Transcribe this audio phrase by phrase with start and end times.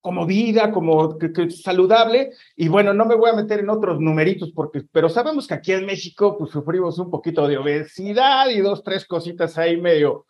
[0.00, 2.30] como vida, como que, saludable.
[2.56, 5.72] Y bueno, no me voy a meter en otros numeritos, porque, pero sabemos que aquí
[5.72, 10.26] en México pues sufrimos un poquito de obesidad y dos, tres cositas ahí medio,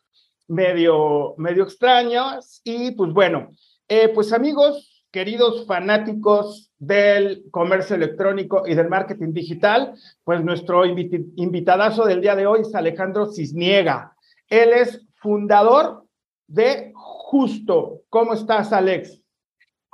[0.46, 2.60] medio, medio extrañas.
[2.64, 3.50] Y pues bueno,
[3.88, 12.04] eh, pues amigos, queridos fanáticos del comercio electrónico y del marketing digital, pues nuestro invitadazo
[12.04, 14.14] del día de hoy es Alejandro Cisniega.
[14.48, 16.04] Él es fundador
[16.46, 18.02] de Justo.
[18.08, 19.20] ¿Cómo estás, Alex?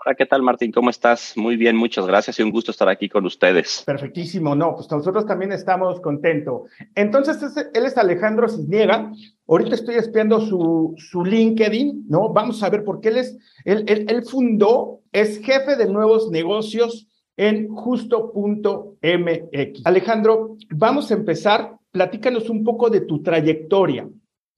[0.06, 0.70] Hola, ¿qué tal Martín?
[0.70, 1.32] ¿Cómo estás?
[1.34, 3.82] Muy bien, muchas gracias y un gusto estar aquí con ustedes.
[3.86, 6.70] Perfectísimo, no, pues nosotros también estamos contentos.
[6.94, 7.38] Entonces,
[7.72, 9.10] él es Alejandro Cisniega.
[9.48, 12.34] Ahorita estoy espiando su, su LinkedIn, ¿no?
[12.34, 16.30] Vamos a ver por qué él es, él, él, él fundó, es jefe de nuevos
[16.30, 17.08] negocios
[17.38, 19.00] en justo.mx.
[19.86, 21.78] Alejandro, vamos a empezar.
[21.92, 24.06] Platícanos un poco de tu trayectoria.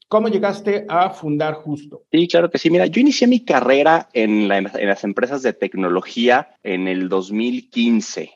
[0.08, 2.04] ¿Cómo llegaste a fundar Justo?
[2.12, 2.70] Sí, claro que sí.
[2.70, 8.32] Mira, yo inicié mi carrera en, las empresas de tecnología en el 2015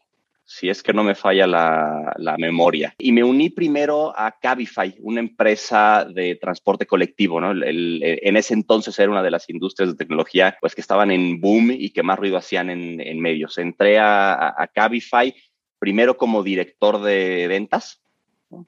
[0.53, 2.93] si es que no me falla la, memoria.
[2.99, 7.53] Y me uní primero a Cabify, una empresa de transporte colectivo, ¿no?
[7.53, 11.71] en ese entonces era una de las industrias de tecnología pues, que estaban en boom
[11.71, 13.59] y que más ruido hacían en, medios.
[13.59, 15.33] Entré a, a Cabify
[15.79, 18.00] primero como director de ventas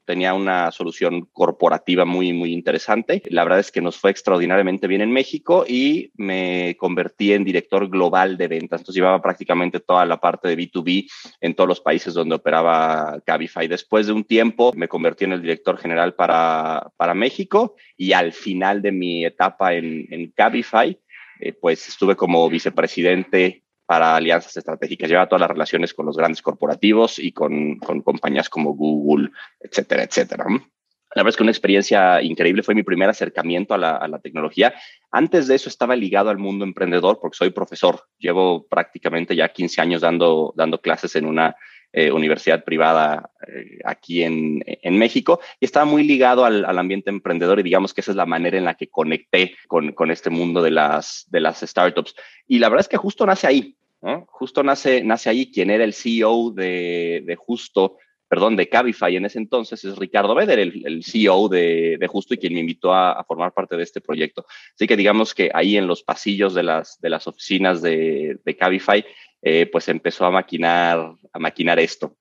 [0.05, 3.21] Tenía una solución corporativa muy, muy interesante.
[3.25, 7.89] La verdad es que nos fue extraordinariamente bien en México y me convertí en director
[7.89, 8.81] global de ventas.
[8.81, 11.09] Entonces llevaba prácticamente toda la parte de B2B
[11.41, 13.67] en todos los países donde operaba Cabify.
[13.67, 18.31] Después de un tiempo me convertí en el director general para, para México y al
[18.31, 20.97] final de mi etapa en, en Cabify,
[21.39, 23.62] eh, pues estuve como vicepresidente
[23.93, 25.07] para alianzas estratégicas.
[25.07, 30.01] Lleva todas las relaciones con los grandes corporativos y con, con compañías como Google, etcétera,
[30.01, 30.45] etcétera.
[30.47, 34.17] La verdad es que una experiencia increíble fue mi primer acercamiento a la, a la,
[34.17, 34.73] tecnología.
[35.11, 38.01] Antes de eso estaba ligado al mundo emprendedor porque soy profesor.
[38.17, 41.55] Llevo prácticamente ya 15 años dando, dando clases en una
[41.95, 47.11] eh, universidad privada eh, aquí en, en, México y estaba muy ligado al, al, ambiente
[47.11, 50.31] emprendedor y digamos que esa es la manera en la que conecté con, con este
[50.31, 52.15] mundo de las, de las startups.
[52.47, 53.77] Y la verdad es que justo nace ahí.
[54.27, 57.97] Justo nace, nace ahí quien era el CEO de, de, Justo,
[58.27, 62.33] perdón, de Cabify en ese entonces, es Ricardo Beder, el, el CEO de, de, Justo
[62.33, 64.45] y quien me invitó a, a, formar parte de este proyecto.
[64.75, 68.57] Así que digamos que ahí en los pasillos de las, de las oficinas de, de
[68.57, 69.05] Cabify,
[69.41, 72.15] eh, pues empezó a maquinar, a maquinar esto.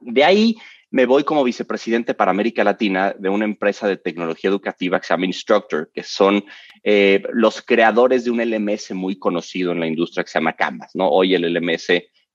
[0.00, 0.56] De ahí
[0.92, 5.14] me voy como vicepresidente para América Latina de una empresa de tecnología educativa que se
[5.14, 6.44] llama Instructor, que son
[6.84, 10.90] eh, los creadores de un LMS muy conocido en la industria que se llama Canvas,
[10.94, 11.08] ¿no?
[11.08, 11.88] Hoy el LMS,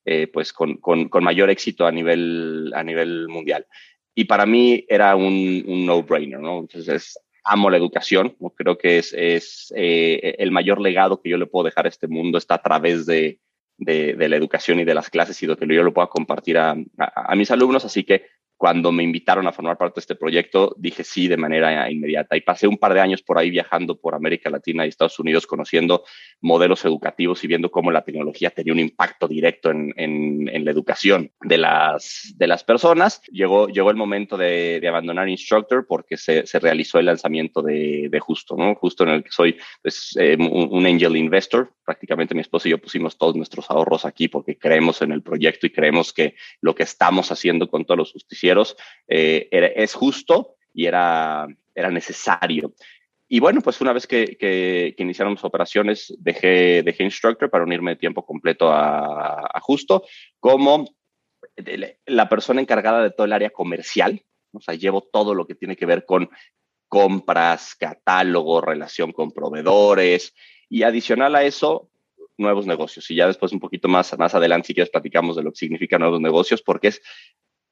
[0.05, 3.67] eh, pues con, con, con, mayor éxito a nivel, a nivel mundial.
[4.15, 6.61] Y para mí era un, un no-brainer, ¿no?
[6.61, 8.49] Entonces, amo la educación, ¿no?
[8.49, 12.07] creo que es, es eh, el mayor legado que yo le puedo dejar a este
[12.07, 13.39] mundo está a través de,
[13.77, 16.57] de, de, la educación y de las clases y lo que yo lo pueda compartir
[16.57, 17.85] a, a, a mis alumnos.
[17.85, 18.25] Así que
[18.57, 22.35] cuando me invitaron a formar parte de este proyecto, dije sí de manera inmediata.
[22.35, 25.45] Y pasé un par de años por ahí viajando por América Latina y Estados Unidos,
[25.45, 26.03] conociendo
[26.41, 31.31] modelos educativos y viendo cómo la tecnología tenía un impacto directo en, en, la educación
[31.41, 33.21] de las, de las personas.
[33.31, 38.19] Llegó, llegó el momento de, abandonar Instructor porque se, se, realizó el lanzamiento de, de,
[38.19, 38.73] Justo, ¿no?
[38.75, 41.71] Justo en el que soy pues, eh, un angel investor.
[41.87, 45.67] Prácticamente mi esposo y yo pusimos todos nuestros ahorros aquí porque creemos en el proyecto
[45.67, 48.75] y creemos que lo que estamos haciendo con todos los justicieros
[49.07, 52.73] eh, era, es justo y era, era necesario.
[53.29, 57.91] Y bueno, pues una vez que, que, que iniciamos operaciones, dejé, dejé Instructor para unirme
[57.91, 60.03] de tiempo completo a, a Justo
[60.41, 60.93] como
[62.05, 65.77] la persona encargada de todo el área comercial O sea, llevo todo lo que tiene
[65.77, 66.29] que ver con
[66.89, 70.33] compras, catálogo, relación con proveedores
[70.69, 71.89] y adicional a eso,
[72.37, 73.09] nuevos negocios.
[73.11, 75.97] Y ya después un poquito más, más adelante, si quieres, platicamos de lo que significa
[75.97, 77.01] nuevos negocios, porque es,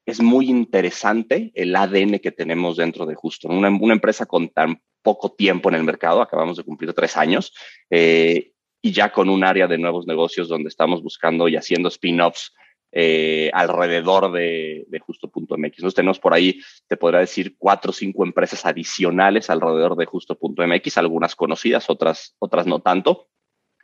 [0.05, 3.47] es muy interesante el ADN que tenemos dentro de Justo.
[3.47, 7.53] Una, empresa con tan poco tiempo en el mercado, acabamos de cumplir tres años,
[7.89, 8.51] eh,
[8.81, 12.53] y ya con un área de nuevos negocios donde estamos buscando y haciendo spin-offs
[12.97, 15.49] eh, alrededor de, justo.mx.
[15.49, 20.97] Entonces tenemos por ahí, te podría decir, cuatro o cinco empresas adicionales alrededor de justo.mx,
[20.97, 23.27] algunas conocidas, otras, otras no tanto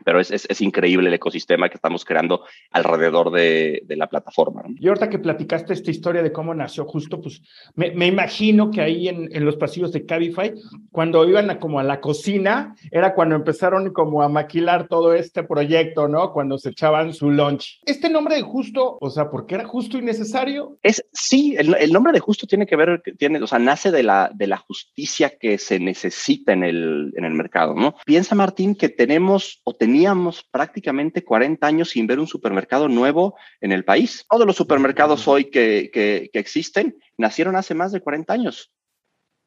[0.06, 4.64] pero es, es, es, increíble el ecosistema que estamos creando alrededor de, de la plataforma.
[4.80, 7.42] Y ahorita que platicaste esta historia de cómo nació justo, pues
[7.76, 10.54] me, me imagino que ahí en, en, los pasillos de Cabify,
[10.92, 15.44] cuando iban a, como a la cocina, era cuando empezaron como a maquilar todo este
[15.44, 16.32] proyecto, ¿no?
[16.32, 17.80] Cuando se echaban su lunch.
[17.86, 20.78] Este nombre de justo, o sea, ¿por qué era justo y necesario?
[20.84, 24.04] Es, sí, el, el nombre de justo tiene que ver, tiene, o sea, nace de
[24.04, 27.96] la, de la justicia que se necesita en el, en el mercado, ¿no?
[28.06, 33.36] Piensa, Martín, que tenemos o tenemos teníamos prácticamente 40 años sin ver un supermercado nuevo
[33.60, 34.26] en el país.
[34.30, 38.72] Todos los supermercados hoy que, que, que existen nacieron hace más de 40 años.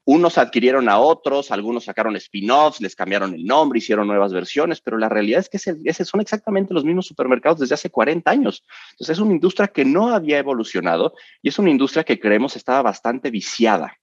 [0.04, 4.98] Unos adquirieron a otros, algunos sacaron spin-offs, les cambiaron el nombre, hicieron nuevas versiones, pero
[4.98, 8.66] la realidad es que ese, ese son exactamente los mismos supermercados desde hace 40 años.
[8.90, 12.82] Entonces es una industria que no había evolucionado y es una industria que creemos estaba
[12.82, 13.96] bastante viciada.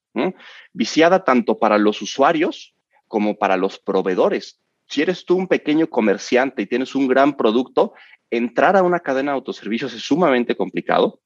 [0.72, 2.74] Viciada tanto para los usuarios
[3.06, 7.94] como para los proveedores si eres tú un pequeño comerciante y tienes un gran producto,
[8.30, 11.20] entrar a una cadena de autoservicios es sumamente complicado.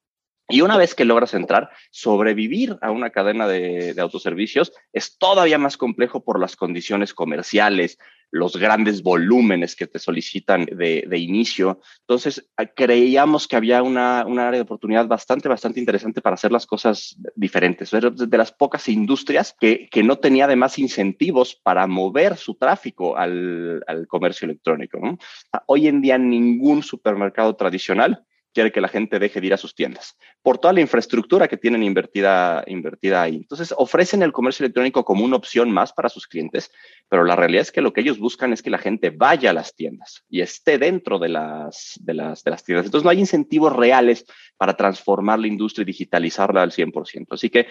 [0.48, 5.58] Y una vez que logras entrar, sobrevivir a una cadena de, de, autoservicios es todavía
[5.58, 7.98] más complejo por las condiciones comerciales,
[8.30, 11.80] los grandes volúmenes que te solicitan de, inicio.
[12.00, 16.66] Entonces, creíamos que había una, una, área de oportunidad bastante, bastante interesante para hacer las
[16.66, 17.92] cosas diferentes.
[17.92, 23.16] Era de las pocas industrias que, que no tenía además incentivos para mover su tráfico
[23.16, 24.98] al, al comercio electrónico.
[24.98, 25.18] ¿no?
[25.66, 28.24] Hoy en día ningún supermercado tradicional
[28.56, 31.58] quiere que la gente deje de ir a sus tiendas, por toda la infraestructura que
[31.58, 33.36] tienen invertida, invertida ahí.
[33.36, 36.70] Entonces, ofrecen el comercio electrónico como una opción más para sus clientes,
[37.06, 39.52] pero la realidad es que lo que ellos buscan es que la gente vaya a
[39.52, 42.86] las tiendas y esté dentro de las, de las, de las tiendas.
[42.86, 44.24] Entonces, no hay incentivos reales
[44.56, 47.26] para transformar la industria y digitalizarla al 100%.
[47.32, 47.66] Así que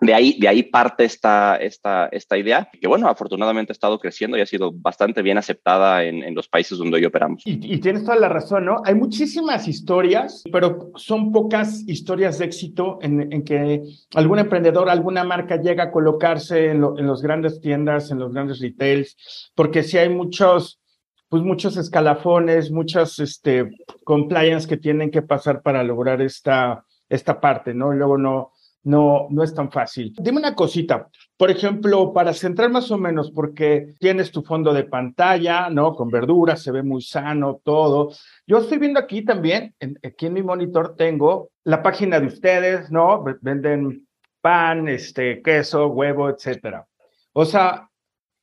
[0.00, 4.38] de ahí, de ahí parte esta, esta, esta idea, que bueno, afortunadamente ha estado creciendo
[4.38, 7.42] y ha sido bastante bien aceptada en, en los países donde hoy operamos.
[7.44, 8.80] Y, tienes toda la razón, ¿no?
[8.84, 13.82] Hay muchísimas historias, pero son pocas historias de éxito en, en que
[14.14, 18.32] algún emprendedor, alguna marca llega a colocarse en, lo, en los grandes tiendas, en los
[18.32, 19.16] grandes retails,
[19.56, 20.80] porque si hay muchos,
[21.28, 23.68] pues muchos escalafones, muchas este,
[24.04, 27.92] compliance que tienen que pasar para lograr esta, esta parte, ¿no?
[27.92, 28.52] Luego no
[28.88, 30.14] no, no es tan fácil.
[30.18, 34.84] Dime una cosita, por ejemplo, para centrar más o menos, porque tienes tu fondo de
[34.84, 35.94] pantalla, ¿no?
[35.94, 38.12] Con verduras, se ve muy sano todo.
[38.46, 43.22] Yo estoy viendo aquí también, aquí en mi monitor tengo la página de ustedes, ¿no?
[43.42, 44.08] Venden
[44.40, 46.86] pan, este, queso, huevo, etcétera.
[47.34, 47.90] O sea,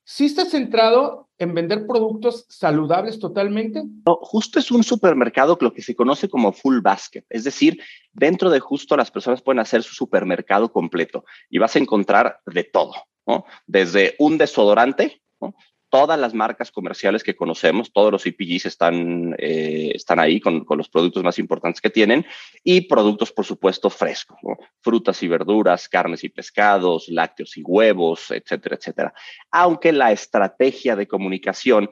[0.04, 3.84] sí está centrado en vender productos saludables totalmente?
[4.06, 7.82] No, justo es un supermercado lo que se conoce como full basket, es decir,
[8.14, 12.64] dentro de justo las personas pueden hacer su supermercado completo y vas a encontrar de
[12.64, 12.94] todo,
[13.28, 13.46] ¿no?
[13.68, 15.56] Desde un desodorante, ¿no?
[15.96, 20.78] Todas las marcas comerciales que conocemos, todos los CPGs están, eh, están ahí con, con,
[20.78, 22.26] los productos más importantes que tienen
[22.66, 24.58] y productos, por supuesto, frescos, ¿no?
[24.82, 29.14] frutas y verduras, carnes y pescados, lácteos y huevos, etcétera, etcétera.
[29.52, 31.90] Aunque la estrategia de comunicación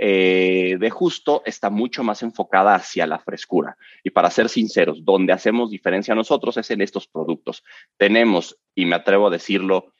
[0.00, 3.76] eh, de justo está mucho más enfocada hacia la frescura.
[4.02, 7.62] Y para ser sinceros, donde hacemos diferencia nosotros es en estos productos.
[7.98, 9.92] Tenemos, y me atrevo a decirlo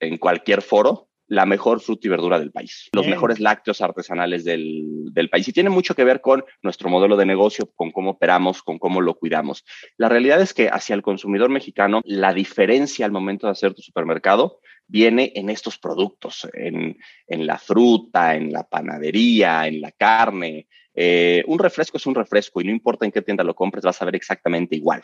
[0.00, 3.16] en cualquier foro, la mejor fruta y verdura del país, los Bien.
[3.16, 5.48] mejores lácteos artesanales del, del, país.
[5.48, 9.00] Y tiene mucho que ver con nuestro modelo de negocio, con cómo operamos, con cómo
[9.00, 9.64] lo cuidamos.
[9.96, 13.82] La realidad es que hacia el consumidor mexicano, la diferencia al momento de hacer tu
[13.82, 20.68] supermercado viene en estos productos, en, en la fruta, en la panadería, en la carne.
[20.96, 24.00] Eh, un refresco es un refresco y no importa en qué tienda lo compres, vas
[24.00, 25.02] a ver exactamente igual.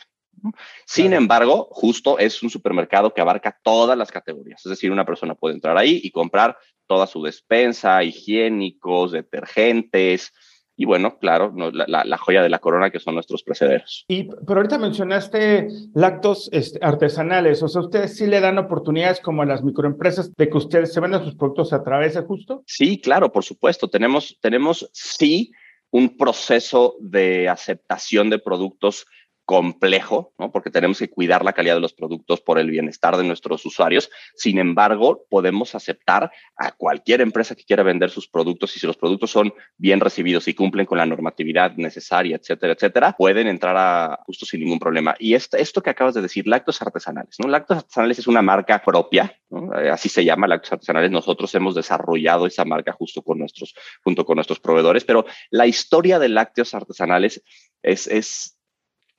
[0.87, 1.23] Sin claro.
[1.23, 4.65] embargo, justo es un supermercado que abarca todas las categorías.
[4.65, 6.57] Es decir, una persona puede entrar ahí y comprar
[6.87, 10.33] toda su despensa, higiénicos, detergentes,
[10.75, 14.05] y bueno, claro, no, la, la, la, joya de la corona que son nuestros precederos.
[14.09, 19.43] Y, pero ahorita mencionaste lactos este, artesanales, o sea, ustedes sí le dan oportunidades como
[19.43, 22.63] a las microempresas de que ustedes se vendan sus productos a través de justo.
[22.67, 23.89] Sí, claro, por supuesto.
[23.89, 25.53] Tenemos, tenemos sí
[25.93, 29.07] un proceso de aceptación de productos
[29.53, 30.51] complejo, ¿no?
[30.51, 34.11] porque tenemos que cuidar la calidad de los productos por el bienestar de nuestros usuarios.
[34.35, 38.97] Sin embargo, podemos aceptar a cualquier empresa que quiera vender sus productos y si los
[38.97, 44.21] productos son bien recibidos y cumplen con la normatividad necesaria, etcétera, etcétera, pueden entrar a
[44.25, 45.15] justo sin ningún problema.
[45.19, 47.47] Y esto, esto que acabas de decir, Lactos Artesanales, ¿no?
[47.47, 51.11] Lactos Artesanales es una marca propia, eh, así se llama Lactos Artesanales.
[51.11, 56.19] Nosotros hemos desarrollado esa marca justo con nuestros, junto con nuestros proveedores, pero la historia
[56.19, 57.43] de lácteos artesanales
[57.83, 58.57] es, es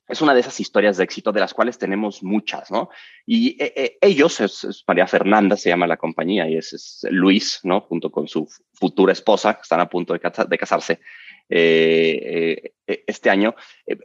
[0.06, 2.90] es una de esas historias de éxito de las cuales tenemos muchas, ¿no?
[3.24, 7.80] Y eh, eh, ellos, María Fernanda, se llama la compañía, y es, Luis, ¿no?
[7.82, 11.00] Junto con su futura esposa, que están a punto de, casarse
[11.48, 13.54] eh, este año,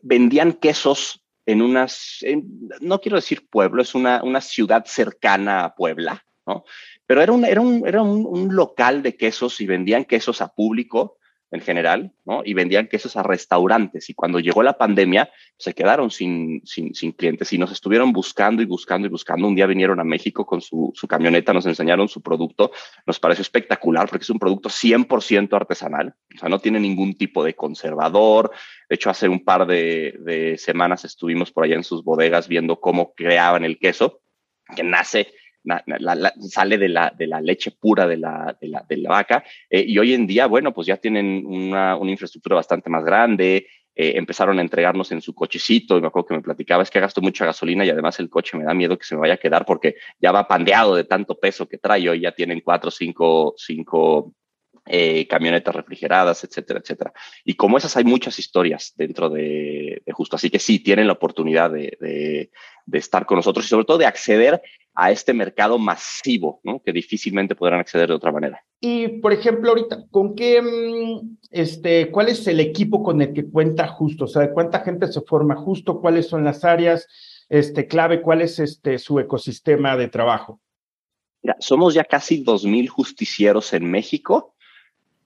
[0.02, 2.20] vendían quesos en unas,
[2.80, 6.64] no quiero decir pueblo, es una, una ciudad cercana a Puebla, ¿no?
[7.06, 11.19] Pero era un, era, un, era un local de quesos y vendían quesos a público
[11.52, 12.42] en general, ¿no?
[12.46, 14.10] Y vendían quesos a restaurantes.
[14.10, 18.62] Y cuando llegó la pandemia, se quedaron sin, sin, sin, clientes y nos estuvieron buscando
[18.62, 19.48] y buscando y buscando.
[19.48, 22.72] Un día vinieron a México con su, su camioneta, nos enseñaron su producto.
[23.06, 26.14] Nos pareció espectacular porque es un producto 100% artesanal.
[26.36, 28.52] O sea, no tiene ningún tipo de conservador.
[28.88, 32.80] De hecho, hace un par de, de semanas estuvimos por allá en sus bodegas viendo
[32.80, 34.22] cómo creaban el queso,
[34.76, 35.34] que nace
[36.50, 39.44] sale de la, de la leche pura de la, de la, de la vaca.
[39.70, 43.68] Eh, y hoy en día, bueno, pues ya tienen una, una infraestructura bastante más grande.
[43.96, 47.02] Eh, empezaron a entregarnos en su cochecito y me acuerdo que me platicaba, es que
[47.02, 49.38] gasto mucha gasolina y además el coche me da miedo que se me vaya a
[49.38, 52.08] quedar porque ya va pandeado de tanto peso que trae.
[52.08, 54.34] Hoy ya tienen cuatro, cinco, cinco
[54.86, 57.14] eh, camionetas refrigeradas, etcétera, etcétera.
[57.44, 61.70] Y como esas hay muchas historias dentro de, Justo, así que sí, tienen la oportunidad
[61.70, 62.52] de, de,
[62.94, 64.62] estar con nosotros y sobre todo de acceder
[64.96, 66.82] a este mercado masivo, ¿no?
[66.82, 68.64] que difícilmente podrán acceder de otra manera.
[68.82, 73.50] Y, por ejemplo, ahorita, ¿con qué, mm, este, cuál es el equipo con el que
[73.50, 74.26] cuenta Justo?
[74.26, 76.02] O sea, ¿cuánta gente se forma Justo?
[76.02, 77.08] ¿Cuáles son las áreas
[77.50, 78.22] este, clave?
[78.22, 80.60] ¿Cuál es este, su ecosistema de trabajo?
[81.60, 84.56] somos ya casi 2.000 justicieros en México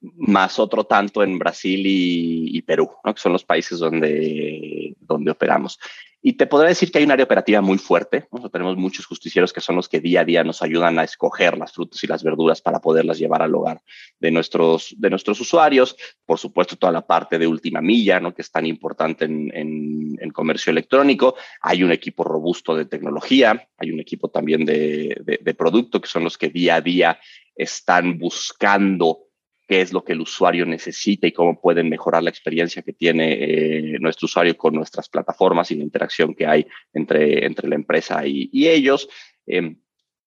[0.03, 3.13] más otro tanto en Brasil y, Perú, ¿no?
[3.13, 5.79] que son los países donde, donde operamos.
[6.25, 8.30] Y te podría decir que hay un área operativa muy fuerte.
[8.50, 11.74] Tenemos muchos justicieros que son los que día a día nos ayudan a escoger las
[11.74, 13.82] frutas y las verduras para poderlas llevar al hogar
[14.20, 15.98] de nuestros, de nuestros usuarios.
[16.25, 18.34] Por supuesto, toda la parte de última milla, ¿no?
[18.34, 21.36] que es tan importante en, en, comercio electrónico.
[21.62, 26.24] Hay un equipo robusto de tecnología, hay un equipo también de, de producto que son
[26.24, 27.20] los que día a día
[27.53, 29.27] están buscando
[29.67, 33.34] qué es lo que el usuario necesita y cómo pueden mejorar la experiencia que tiene
[33.34, 38.25] eh, nuestro usuario con nuestras plataformas y la interacción que hay entre, entre la empresa
[38.25, 39.10] y, ellos.
[39.46, 39.79] Em,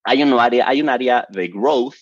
[0.04, 1.94] hay, un área, hay un área de growth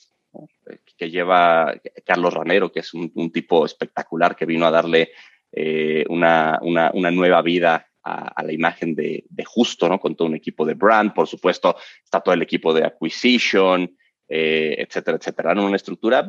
[0.97, 1.75] que lleva
[2.05, 5.11] Carlos Ranero, que es un, tipo espectacular que vino a darle
[5.53, 9.99] eh, una, una, una, nueva vida a, la imagen de, de, Justo, ¿no?
[9.99, 13.97] Con todo un equipo de brand, por supuesto, está todo el equipo de acquisition,
[14.37, 15.53] eh, etcétera, etcétera.
[15.53, 16.27] En una estructura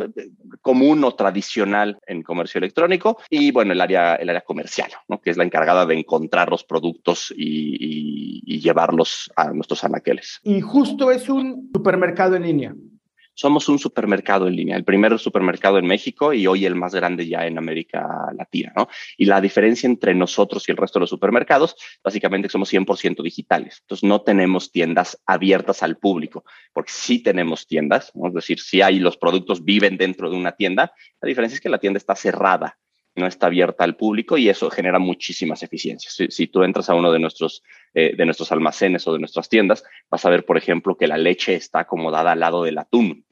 [0.61, 5.19] común o tradicional en comercio electrónico y, bueno, el área, el área comercial, ¿no?
[5.19, 10.39] que es la encargada de encontrar los productos y, y llevarlos a nuestros anaqueles.
[10.43, 12.75] Y justo es un supermercado en línea
[13.35, 17.27] somos un supermercado en línea, el primer supermercado en México y hoy el más grande
[17.27, 18.87] ya en América Latina, ¿no?
[19.17, 23.79] Y la diferencia entre nosotros y el resto de los supermercados, básicamente somos 100% digitales.
[23.81, 28.99] Entonces no tenemos tiendas abiertas al público, porque sí tenemos tiendas, es decir, si hay
[28.99, 32.77] los productos viven dentro de una tienda, la diferencia es que la tienda está cerrada
[33.15, 36.15] no está abierta al público y eso genera muchísimas eficiencias.
[36.29, 39.83] Si, tú entras a uno de nuestros, eh, de nuestros almacenes o de nuestras tiendas,
[40.09, 43.25] vas a ver, por ejemplo, que la leche está acomodada al lado del atún.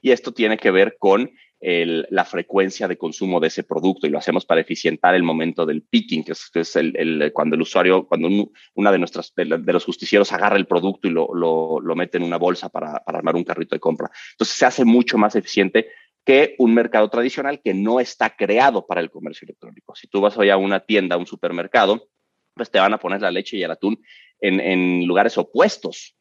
[0.00, 4.16] Y esto tiene que ver con la frecuencia de consumo de ese producto y lo
[4.16, 8.28] hacemos para eficientar el momento del picking, que es, el, cuando el usuario, cuando
[8.74, 12.38] una de nuestras, de, los justicieros agarra el producto y lo, lo, mete en una
[12.38, 14.10] bolsa para, para, armar un carrito de compra.
[14.32, 15.88] Entonces se hace mucho más eficiente
[16.30, 19.96] que un mercado tradicional que no está creado para el comercio electrónico.
[19.96, 22.06] Si tú vas hoy a una tienda, a un supermercado,
[22.54, 24.00] pues te van a poner la leche y el atún
[24.40, 26.14] en, en lugares opuestos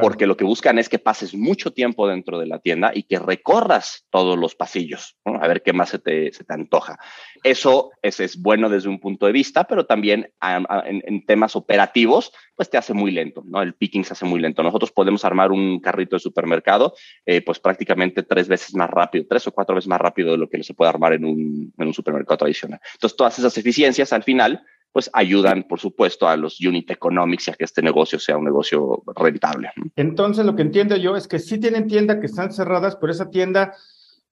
[0.00, 3.18] porque lo que buscan es que pases mucho tiempo dentro de la tienda y que
[3.18, 6.98] recorras todos los pasillos, a ver qué más se te, se te antoja.
[7.42, 12.70] Eso es, es, bueno desde un punto de vista, pero también en, temas operativos, pues
[12.70, 13.62] te hace muy lento, ¿no?
[13.62, 14.62] El picking se hace muy lento.
[14.62, 19.46] Nosotros podemos armar un carrito de supermercado, eh, pues prácticamente tres veces más rápido, tres
[19.46, 21.94] o cuatro veces más rápido de lo que se puede armar en un, en un
[21.94, 22.80] supermercado tradicional.
[22.94, 24.62] Entonces, todas esas eficiencias al final
[24.92, 28.44] pues ayudan, por supuesto, a los unit economics y a que este negocio sea un
[28.44, 29.70] negocio rentable.
[29.94, 33.28] Entonces, lo que entiendo yo es que sí tienen tienda que están cerradas, pero esa
[33.30, 33.74] tienda,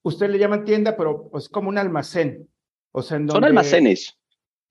[0.02, 2.48] usted le llaman tienda, pero es pues, como un almacén.
[2.92, 4.18] O sea, Son almacenes.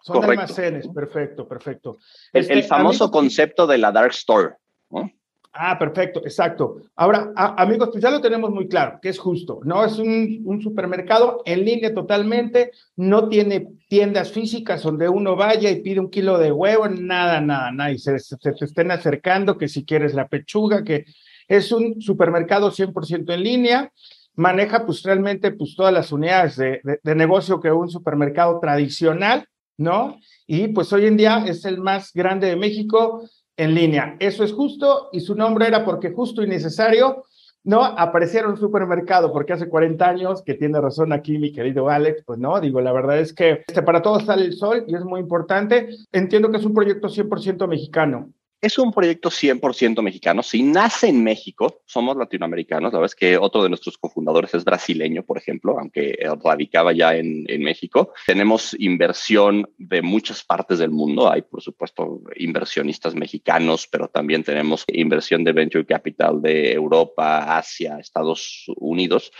[0.01, 1.97] Son almacenes, perfecto, perfecto.
[2.33, 4.55] El, este, famoso concepto de la dark store.
[4.89, 5.09] ¿no?
[5.55, 6.77] Ah, perfecto, exacto.
[6.95, 9.85] Ahora, amigos, pues ya lo tenemos muy claro, que es justo, ¿no?
[9.85, 15.99] Es un, supermercado en línea totalmente, no tiene tiendas físicas donde uno vaya y pide
[15.99, 20.15] un kilo de huevo, nada, nada, nada, y se, te estén acercando, que si quieres
[20.15, 21.05] la pechuga, que
[21.47, 23.91] es un supermercado 100% en línea,
[24.33, 29.45] maneja pues realmente pues todas las unidades de, de negocio que un supermercado tradicional,
[29.77, 30.17] ¿no?
[30.47, 33.21] Y pues hoy en día es el más grande de México,
[33.57, 34.15] en línea.
[34.19, 37.23] Eso es justo y su nombre era porque justo y necesario
[37.63, 42.23] no apareciera un supermercado, porque hace 40 años, que tiene razón aquí mi querido Alex,
[42.25, 45.03] pues no, digo, la verdad es que este, para todos sale el sol y es
[45.03, 45.87] muy importante.
[46.11, 48.29] Entiendo que es un proyecto 100% mexicano.
[48.63, 50.41] Es un proyecto 100% mexicano.
[50.41, 52.93] Si nace en México, somos latinoamericanos.
[52.93, 57.13] La verdad es que otro de nuestros cofundadores es brasileño, por ejemplo, aunque radicaba ya
[57.13, 58.13] en, en, México.
[58.25, 61.29] Tenemos inversión de muchas partes del mundo.
[61.29, 67.97] Hay, por supuesto, inversionistas mexicanos, pero también tenemos inversión de venture capital de Europa, Asia,
[67.99, 69.33] Estados Unidos.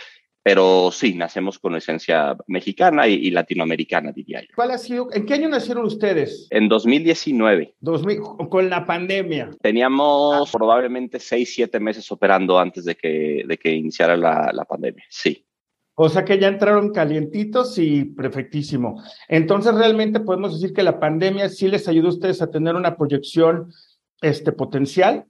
[0.44, 4.48] Pero sí, nacemos con esencia mexicana y, latinoamericana, diría yo.
[4.54, 5.08] ¿Cuál ha sido?
[5.10, 6.46] ¿En qué año nacieron ustedes?
[6.50, 7.76] En 2019.
[7.80, 8.20] 2000,
[8.50, 9.50] con la pandemia.
[9.62, 15.04] Teníamos probablemente seis, siete meses operando antes de que, de que iniciara la, la pandemia,
[15.08, 15.46] sí.
[15.94, 19.02] O sea que ya entraron calientitos y perfectísimo.
[19.28, 22.98] Entonces, realmente podemos decir que la pandemia sí les ayudó a ustedes a tener una
[22.98, 23.72] proyección
[24.20, 25.24] este, potencial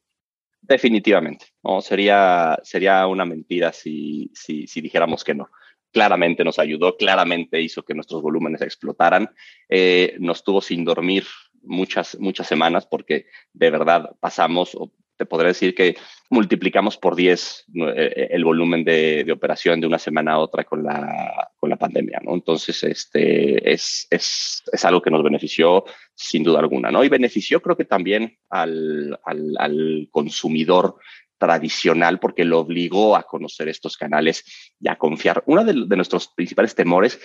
[0.66, 1.82] Definitivamente, ¿no?
[1.82, 5.50] Sería, sería una mentira si, si, dijéramos que no.
[5.92, 9.28] Claramente nos ayudó, claramente hizo que nuestros volúmenes explotaran.
[9.68, 11.26] Eh, nos tuvo sin dormir
[11.62, 14.74] muchas, muchas semanas porque de verdad pasamos,
[15.16, 15.96] te podría decir que
[16.30, 20.82] multiplicamos por 10 eh, eh, el volumen de, operación de una semana a otra con
[20.82, 22.34] la, con la pandemia, ¿no?
[22.34, 27.04] Entonces, este, es, es, es, algo que nos benefició sin duda alguna, ¿no?
[27.04, 30.96] Y benefició creo que también al, al, al consumidor
[31.38, 34.44] tradicional porque lo obligó a conocer estos canales
[34.80, 35.42] y a confiar.
[35.46, 37.20] Uno de, de nuestros principales temores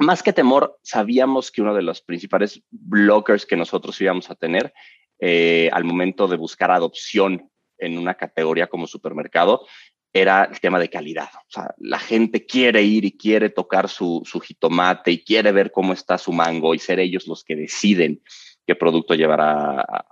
[0.00, 4.72] más que temor, sabíamos que uno de los principales blockers que nosotros íbamos a tener
[5.20, 9.66] eh, al momento de buscar adopción en una categoría como supermercado
[10.12, 11.28] era el tema de calidad.
[11.34, 15.92] O sea, la gente quiere ir y quiere tocar su, jitomate y quiere ver cómo
[15.92, 18.22] está su mango y ser ellos los que deciden
[18.66, 20.04] qué producto llevar a,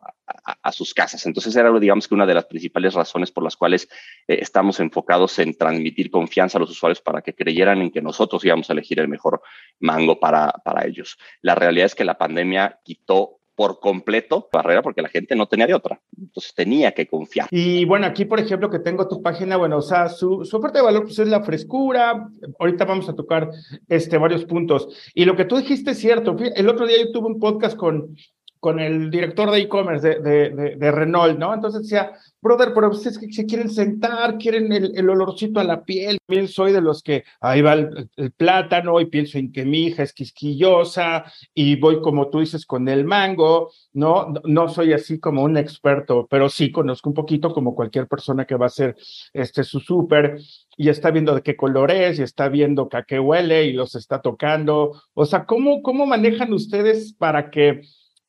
[0.72, 1.24] sus casas.
[1.24, 3.88] Entonces era, digamos que una de las principales razones por las cuales
[4.28, 8.44] eh, estamos enfocados en transmitir confianza a los usuarios para que creyeran en que nosotros
[8.44, 9.40] íbamos a elegir el mejor
[9.80, 11.18] mango para, para ellos.
[11.40, 15.66] La realidad es que la pandemia quitó por completo barrera porque la gente no tenía
[15.66, 16.00] de otra.
[16.16, 17.48] Entonces tenía que confiar.
[17.50, 20.78] Y bueno, aquí por ejemplo que tengo tu página, bueno, o sea, su, su oferta
[20.78, 22.28] de valor pues, es la frescura.
[22.60, 23.50] Ahorita vamos a tocar
[23.88, 25.10] este, varios puntos.
[25.12, 26.36] Y lo que tú dijiste es cierto.
[26.38, 28.14] El otro día yo tuve un podcast con,
[28.60, 31.54] con el director de e-commerce de, de, de, Renault, ¿no?
[31.54, 35.84] Entonces decía, brother, pero ustedes que se quieren sentar, quieren el, el, olorcito a la
[35.84, 36.18] piel.
[36.26, 40.02] También soy de los que ahí va el, plátano y pienso en que mi hija
[40.02, 44.32] es quisquillosa y voy, como tú dices, con el mango, ¿no?
[44.44, 48.56] No soy así como un experto, pero sí conozco un poquito como cualquier persona que
[48.56, 48.96] va a hacer
[49.32, 50.38] este, su súper
[50.76, 53.94] y está viendo de qué color es y está viendo a qué huele y los
[53.96, 55.02] está tocando.
[55.14, 57.82] O sea, ¿cómo, cómo manejan ustedes para que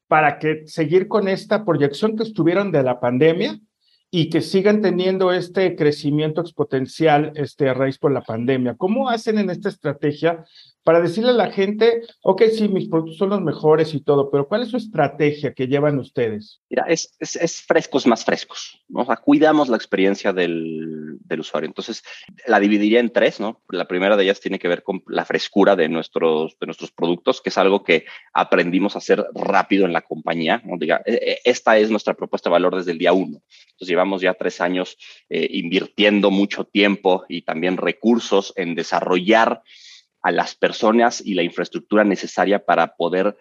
[0.09, 3.59] para que seguir con esta proyección que estuvieron de la pandemia
[4.09, 8.75] y que sigan teniendo este crecimiento exponencial este, a raíz por la pandemia.
[8.75, 10.43] ¿Cómo hacen en esta estrategia
[10.83, 14.47] para decirle a la gente, ok, sí, mis productos son los mejores y todo, pero
[14.47, 16.61] ¿cuál es su estrategia que llevan ustedes?
[16.69, 19.05] Mira, es, es, frescos más frescos, ¿no?
[19.23, 21.67] Cuidamos la experiencia del, del, usuario.
[21.67, 22.03] Entonces,
[22.47, 23.61] la dividiría en tres, ¿no?
[23.69, 27.41] La primera de ellas tiene que ver con la frescura de nuestros, de nuestros productos,
[27.41, 30.77] que es algo que aprendimos a hacer rápido en la compañía, ¿no?
[30.77, 33.41] Diga, e, e, esta es nuestra propuesta de valor desde el día uno.
[33.71, 34.97] Entonces, llevamos ya tres años
[35.29, 39.61] eh, invirtiendo mucho tiempo y también recursos en desarrollar
[40.21, 43.37] a las personas y la infraestructura necesaria para poder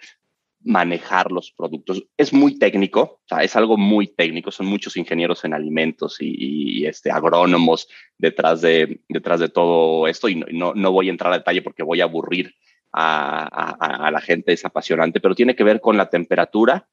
[0.63, 2.05] manejar los productos.
[2.17, 7.89] Es muy técnico, es algo muy técnico, son muchos ingenieros en alimentos y, este, agrónomos
[8.17, 11.83] detrás de, detrás de todo esto y no, no, voy a entrar a detalle porque
[11.83, 12.55] voy a aburrir
[12.93, 16.89] a, a, la gente, es apasionante, pero tiene que ver con la temperatura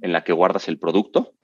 [0.00, 1.34] en la que guardas el producto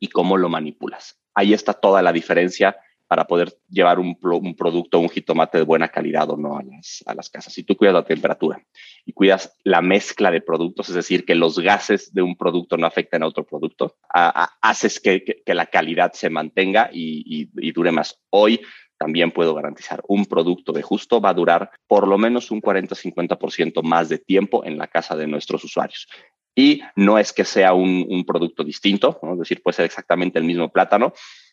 [0.00, 1.20] y cómo lo manipulas.
[1.34, 2.76] Ahí está toda la diferencia
[3.08, 7.02] para poder llevar un, un, producto, un jitomate de buena calidad o no a las,
[7.06, 7.54] a las casas.
[7.54, 8.62] Si tú cuidas la temperatura
[9.06, 12.86] y cuidas la mezcla de productos, es decir, que los gases de un producto no
[12.86, 18.20] afecten a otro producto, haces que, que, la calidad se mantenga y, y, dure más.
[18.30, 18.60] Hoy
[18.98, 23.82] también puedo garantizar, un producto de justo va a durar por lo menos un 40-50%
[23.82, 26.08] más de tiempo en la casa de nuestros usuarios.
[26.54, 30.70] Y no es que sea un, producto distinto, es decir, puede ser exactamente el mismo
[30.70, 31.12] plátano,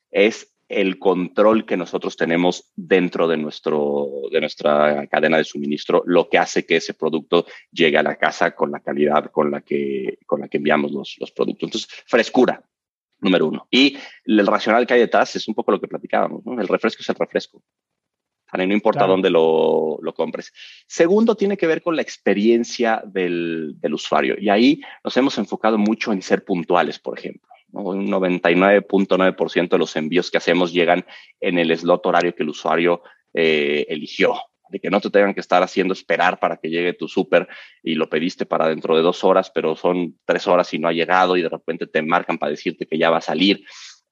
[0.09, 6.28] es el control que nosotros tenemos dentro de, nuestro, de nuestra cadena de suministro, lo
[6.30, 10.17] que hace que ese producto llegue a la casa con la calidad con la que,
[10.25, 11.67] con la que enviamos los, los productos.
[11.67, 12.63] Entonces, frescura,
[13.19, 13.67] número uno.
[13.69, 17.10] Y el racional que hay detrás es un poco lo que platicábamos, El refresco es
[17.10, 17.62] el refresco.
[18.63, 20.54] No importa dónde lo, lo, compres.
[20.88, 24.36] Segundo, tiene que ver con la experiencia del, del usuario.
[24.39, 27.49] Y ahí nos hemos enfocado mucho en ser puntuales, por ejemplo.
[27.75, 31.05] Un 99.9% de los envíos que hacemos llegan
[31.39, 33.01] en el slot horario que el usuario
[33.33, 34.35] eh, eligió
[34.69, 37.47] de que no te tengan que estar haciendo esperar para que llegue tu súper
[37.83, 40.93] y lo pediste para dentro de dos horas, pero son tres horas y no ha
[40.93, 43.63] llegado y de repente te marcan para decirte que ya va a salir.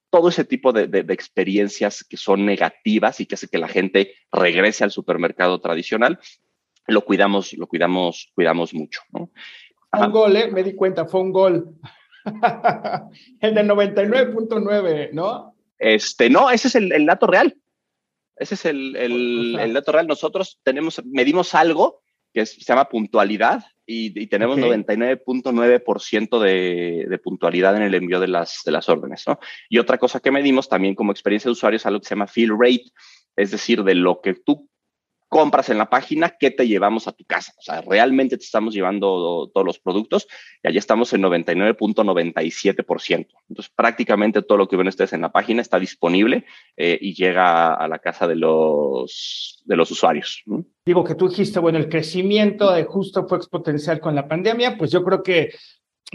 [0.10, 4.14] Todo ese tipo de, de, experiencias que son negativas y que hace que la gente
[4.32, 6.20] regrese al supermercado tradicional,
[6.86, 9.02] lo cuidamos, lo cuidamos, cuidamos mucho.
[9.12, 9.32] ¿no?
[9.92, 10.52] Un gol, ¿eh?
[10.52, 11.76] me di cuenta, fue un gol.
[13.40, 15.56] el de 99.9, ¿no?
[15.78, 17.56] Este, no, ese es el, el dato real.
[18.36, 20.08] Ese es el, el, dato real.
[20.08, 22.02] Nosotros tenemos, medimos algo
[22.34, 28.62] que se llama puntualidad y, tenemos 99.9% de, de, puntualidad en el envío de las,
[28.66, 29.24] de las órdenes.
[29.28, 29.40] ¿no?
[29.70, 32.28] Y otra cosa que medimos también como experiencia de usuario es algo que se llama
[32.28, 32.86] fill rate,
[33.36, 34.70] es decir, de lo que tú
[35.34, 37.54] compras en la página, ¿qué te llevamos a tu casa?
[37.58, 40.28] O sea, realmente te estamos llevando todos los productos
[40.62, 43.28] y allí estamos en 99.97%.
[43.50, 46.46] Entonces, prácticamente todo lo que ven ustedes en la página está disponible
[46.78, 50.44] eh, y llega a la casa de los, de los usuarios.
[50.86, 54.92] Digo que tú dijiste, bueno, el crecimiento de justo fue exponencial con la pandemia, pues
[54.92, 55.50] yo creo que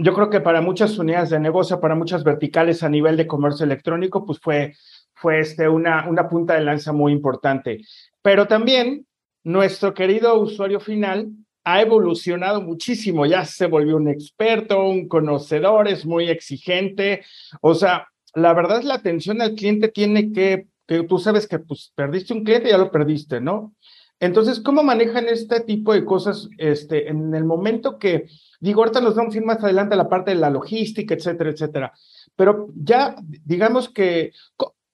[0.00, 3.64] yo creo que para muchas unidades de negocio, para muchas verticales a nivel de comercio
[3.64, 4.74] electrónico, pues fue,
[5.12, 7.80] fue este, una, una punta de lanza muy importante.
[8.22, 9.07] Pero también
[9.44, 11.30] nuestro querido usuario final
[11.64, 17.24] ha evolucionado muchísimo, ya se volvió un experto, un conocedor, es muy exigente.
[17.60, 21.58] O sea, la verdad es la atención al cliente tiene que, que tú sabes que
[21.58, 23.74] pues perdiste un cliente, ya lo perdiste, ¿no?
[24.20, 28.26] Entonces, ¿cómo manejan este tipo de cosas este, en el momento que,
[28.58, 31.50] digo, ahorita nos vamos a ir más adelante a la parte de la logística, etcétera,
[31.50, 31.92] etcétera,
[32.34, 34.32] pero ya, digamos que,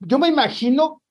[0.00, 1.02] yo me imagino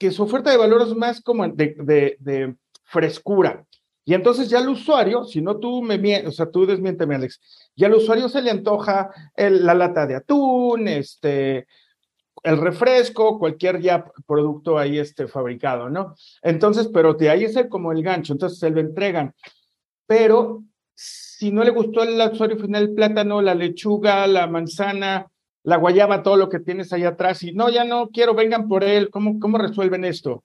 [0.00, 3.64] que su oferta de valor es más como de, frescura.
[4.04, 7.38] Y entonces ya el usuario, si no tú me, o sea, tú desmiénteme, Alex,
[7.76, 11.66] ya al usuario se le antoja la lata de atún, este,
[12.42, 16.14] el refresco, cualquier ya producto ahí este, fabricado, ¿no?
[16.42, 19.34] Entonces, pero de ahí es el, como el gancho, entonces se lo entregan.
[20.06, 25.29] Pero si no le gustó el usuario final el plátano, la lechuga, la manzana,
[25.62, 28.84] la guayaba, todo lo que tienes ahí atrás y no, ya no quiero, vengan por
[28.84, 29.10] él.
[29.10, 30.42] ¿Cómo, cómo resuelven esto?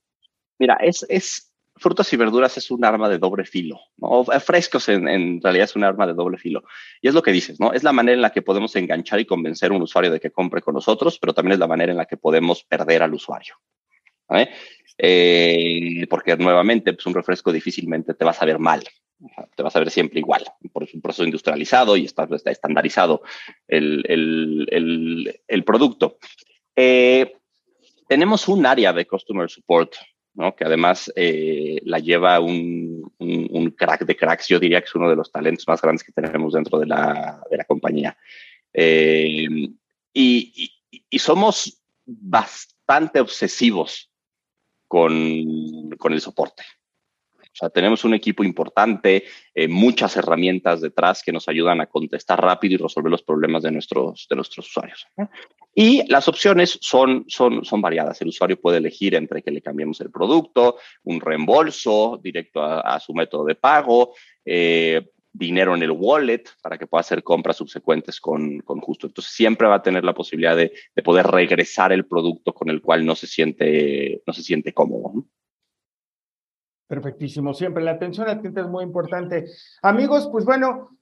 [0.59, 4.23] Mira, es, es frutas y verduras es un arma de doble filo, ¿no?
[4.39, 6.63] frescos en, en, realidad es un arma de doble filo.
[7.01, 7.73] Y es lo que dices, ¿no?
[7.73, 10.31] Es la manera en la que podemos enganchar y convencer a un usuario de que
[10.31, 13.55] compre con nosotros, pero también es la manera en la que podemos perder al usuario.
[14.97, 18.83] Eh, porque nuevamente, pues un refresco difícilmente te va a saber mal,
[19.55, 23.21] te vas a ver siempre igual, por un proceso industrializado y está, está estandarizado
[23.67, 26.17] el, el, el, producto.
[26.75, 27.33] Eh,
[28.07, 29.93] tenemos un área de Customer Support,
[30.33, 30.55] ¿no?
[30.55, 35.09] que además eh, la lleva un, un, crack de cracks, yo diría que es uno
[35.09, 38.17] de los talentos más grandes que tenemos dentro de la, de la compañía.
[38.73, 39.47] Eh,
[40.13, 40.71] y,
[41.09, 44.11] y, somos bastante obsesivos
[44.87, 46.63] con, con el soporte.
[47.55, 52.41] O sea, tenemos un equipo importante, eh, muchas herramientas detrás que nos ayudan a contestar
[52.41, 55.07] rápido y resolver los problemas de nuestros, de nuestros usuarios.
[55.73, 58.21] Y las opciones son, son, son variadas.
[58.21, 63.13] El usuario puede elegir entre que le cambiemos el producto, un reembolso directo a, su
[63.13, 68.59] método de pago, eh, dinero en el wallet para que pueda hacer compras subsecuentes con,
[68.59, 69.07] con, justo.
[69.07, 72.81] Entonces siempre va a tener la posibilidad de, de, poder regresar el producto con el
[72.81, 75.25] cual no se siente, no se siente cómodo.
[76.87, 79.45] Perfectísimo, siempre la atención al cliente es muy importante.
[79.81, 80.97] Amigos, pues bueno,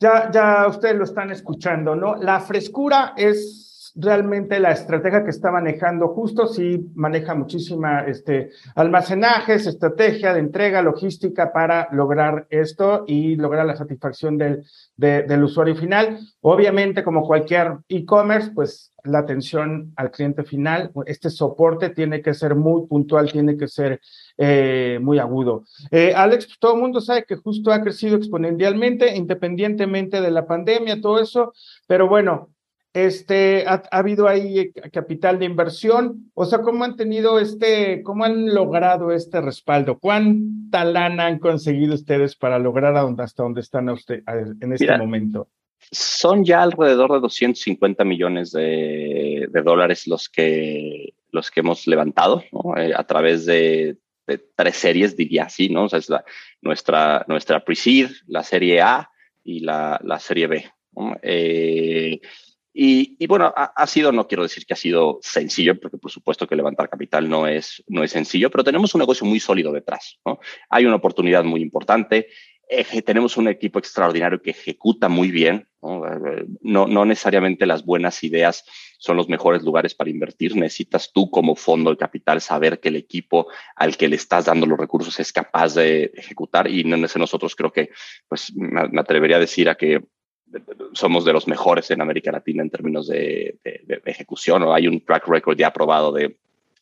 [0.00, 2.16] ya, ya ustedes lo están escuchando, ¿no?
[2.16, 3.68] La frescura es
[4.00, 10.82] realmente la estrategia que está manejando justo, sí maneja muchísima este, almacenajes, estrategia de entrega,
[10.82, 14.64] logística para lograr esto y lograr la satisfacción del,
[14.96, 16.18] del usuario final.
[16.40, 22.54] Obviamente, como cualquier e-commerce, pues la atención al cliente final, este soporte tiene que ser
[22.54, 24.00] muy puntual, tiene que ser
[24.36, 25.64] eh, muy agudo.
[25.90, 30.46] Eh, Alex, pues, todo el mundo sabe que justo ha crecido exponencialmente, independientemente de la
[30.46, 31.52] pandemia, todo eso,
[31.86, 32.50] pero bueno,
[33.06, 38.24] este, ha, habido ahí eh, capital de inversión, o sea, ¿cómo han tenido este, cómo
[38.24, 39.98] han logrado este respaldo?
[39.98, 44.22] ¿Cuánta lana han conseguido ustedes para lograr hasta donde están usted,
[44.60, 45.48] en este momento?
[45.90, 52.42] Son ya alrededor de 250 millones de, dólares los que, los que hemos levantado
[52.76, 53.96] eh, a través de,
[54.54, 55.84] tres series, diría así, ¿no?
[55.84, 56.22] O sea, es la,
[56.60, 57.76] nuestra, nuestra pre
[58.26, 59.10] la serie A
[59.42, 60.64] y la, la serie B.
[61.22, 62.20] Eh,
[62.80, 66.54] y, bueno, ha, sido, no quiero decir que ha sido sencillo, porque por supuesto que
[66.54, 70.20] levantar capital no es, no es sencillo, pero tenemos un negocio muy sólido detrás.
[70.24, 70.38] ¿no?
[70.70, 72.28] Hay una oportunidad muy importante.
[73.04, 75.66] tenemos un equipo extraordinario que ejecuta muy bien.
[75.82, 76.86] ¿no?
[76.86, 77.04] ¿no?
[77.04, 78.64] necesariamente las buenas ideas
[78.98, 80.54] son los mejores lugares para invertir.
[80.54, 84.66] Necesitas tú como fondo de capital saber que el equipo al que le estás dando
[84.66, 86.70] los recursos es capaz de ejecutar.
[86.70, 87.90] Y nosotros creo que,
[88.28, 90.00] pues me atrevería a decir a que
[90.92, 93.58] somos de los mejores en América Latina en términos de,
[94.04, 96.36] ejecución, o hay un track record ya aprobado de,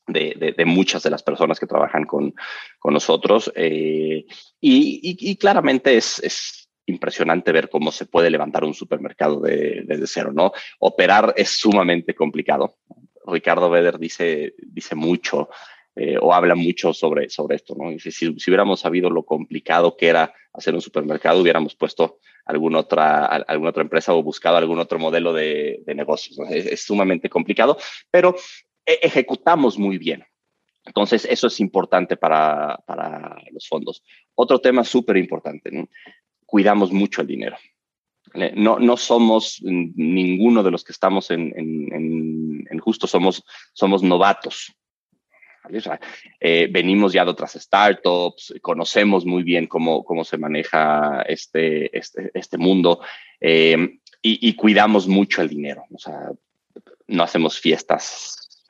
[0.07, 2.35] de, muchas de las personas que trabajan con,
[2.79, 3.53] con nosotros.
[3.55, 4.27] Eh,
[4.61, 10.53] y, claramente es, es, impresionante ver cómo se puede levantar un supermercado desde cero, ¿no?
[10.79, 12.77] Operar es sumamente complicado.
[13.27, 15.49] Ricardo Beder dice, dice mucho
[15.99, 17.99] eh, o habla mucho sobre, sobre esto, ¿no?
[17.99, 23.27] si, si, hubiéramos sabido lo complicado que era hacer un supermercado, hubiéramos puesto alguna otra,
[23.27, 26.39] alguna otra empresa o buscado algún otro modelo de, de negocios.
[26.51, 27.77] Es, sumamente complicado,
[28.11, 28.35] pero
[28.85, 30.25] e, ejecutamos muy bien.
[30.85, 34.05] Entonces, eso es importante para, para los fondos.
[34.35, 35.89] Otro tema súper importante,
[36.45, 37.57] cuidamos mucho el dinero.
[38.55, 44.73] No, no somos ninguno de los que estamos en, en, en, justo, somos, somos novatos.
[46.41, 52.31] Eh, venimos ya de otras startups, conocemos muy bien cómo, cómo se maneja este, este,
[52.35, 53.01] este mundo
[53.41, 55.85] eh, y, cuidamos mucho el dinero.
[57.07, 58.65] No hacemos fiestas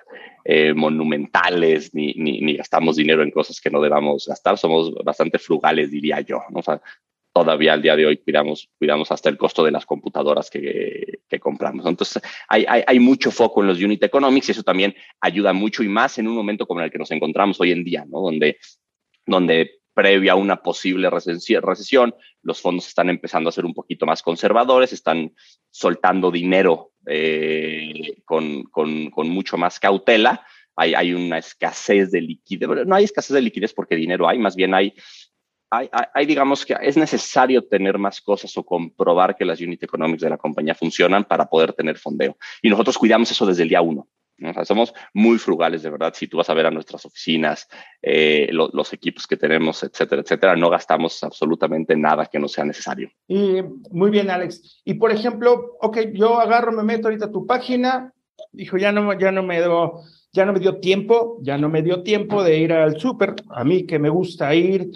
[0.45, 4.59] eh, monumentales ni, gastamos dinero en cosas que no debamos gastar.
[4.59, 6.43] Somos bastante frugales, diría yo.
[7.37, 11.39] Todavía al día de hoy cuidamos, cuidamos hasta el costo de las computadoras que, que
[11.39, 11.85] compramos.
[11.85, 15.83] Entonces, hay, hay, hay, mucho foco en los unit economics y eso también ayuda mucho
[15.83, 18.23] y más en un momento como en el que nos encontramos hoy en día, ¿no?
[18.23, 18.57] Donde,
[19.27, 24.23] donde previa a una posible recesión, los fondos están empezando a ser un poquito más
[24.23, 25.35] conservadores, están
[25.71, 30.47] soltando dinero eh, con, con, con, mucho más cautela.
[30.75, 32.87] Hay, hay, una escasez de liquidez.
[32.87, 34.95] No hay escasez de liquidez porque dinero hay, más bien hay
[35.71, 40.31] hay, digamos que es necesario tener más cosas o comprobar que las unit economics de
[40.31, 42.37] la compañía funcionan para poder tener fondeo.
[42.63, 44.09] Y nosotros cuidamos eso desde el día uno.
[44.65, 46.13] somos muy frugales, de verdad.
[46.15, 47.69] Si tú vas a ver a nuestras oficinas,
[48.01, 53.11] eh, los equipos que tenemos, etcétera, etcétera, no gastamos absolutamente nada que no sea necesario.
[53.27, 54.83] Y muy bien, Alex.
[54.85, 58.13] Y por ejemplo, ok, yo agarro, me meto ahorita a tu página,
[58.53, 60.01] dijo, ya no, ya no me dio,
[60.33, 63.35] ya no me dio tiempo, ya no me dio tiempo de ir al súper.
[63.51, 64.91] A mí que me gusta ir,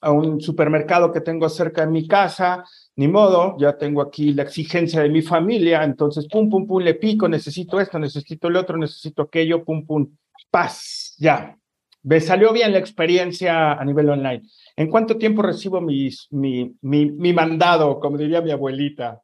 [0.00, 2.64] a un supermercado que tengo cerca de mi casa,
[2.96, 6.94] ni modo, ya tengo aquí la exigencia de mi familia, entonces pum, pum, pum, le
[6.94, 10.08] pico, necesito esto, necesito el otro, necesito aquello, pum, pum,
[10.50, 11.56] paz, ya.
[12.02, 14.42] Me salió bien la experiencia a nivel online.
[14.74, 19.20] ¿En cuánto tiempo recibo mi, mi, mi mandado, como diría mi abuelita?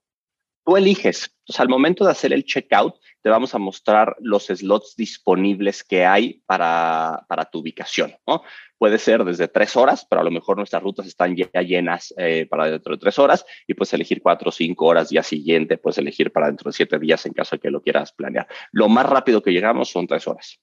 [0.66, 1.32] Tú eliges.
[1.58, 6.42] al momento de hacer el checkout, te vamos a mostrar los slots disponibles que hay
[6.44, 8.12] para, para tu ubicación.
[8.26, 8.42] ¿no?
[8.78, 12.46] Puede ser desde tres horas, pero a lo mejor nuestras rutas están ya llenas eh,
[12.48, 15.98] para dentro de tres horas y puedes elegir cuatro o cinco horas día siguiente, puedes
[15.98, 18.46] elegir para dentro de siete días en caso de que lo quieras planear.
[18.72, 20.60] Lo más rápido que llegamos son tres horas.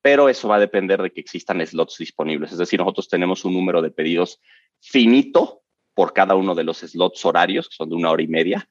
[0.00, 2.52] Pero eso va a depender de que existan slots disponibles.
[2.52, 4.40] Es decir, nosotros tenemos un número de pedidos
[4.80, 5.62] finito
[5.94, 8.68] por cada uno de los slots horarios, que son de una hora y media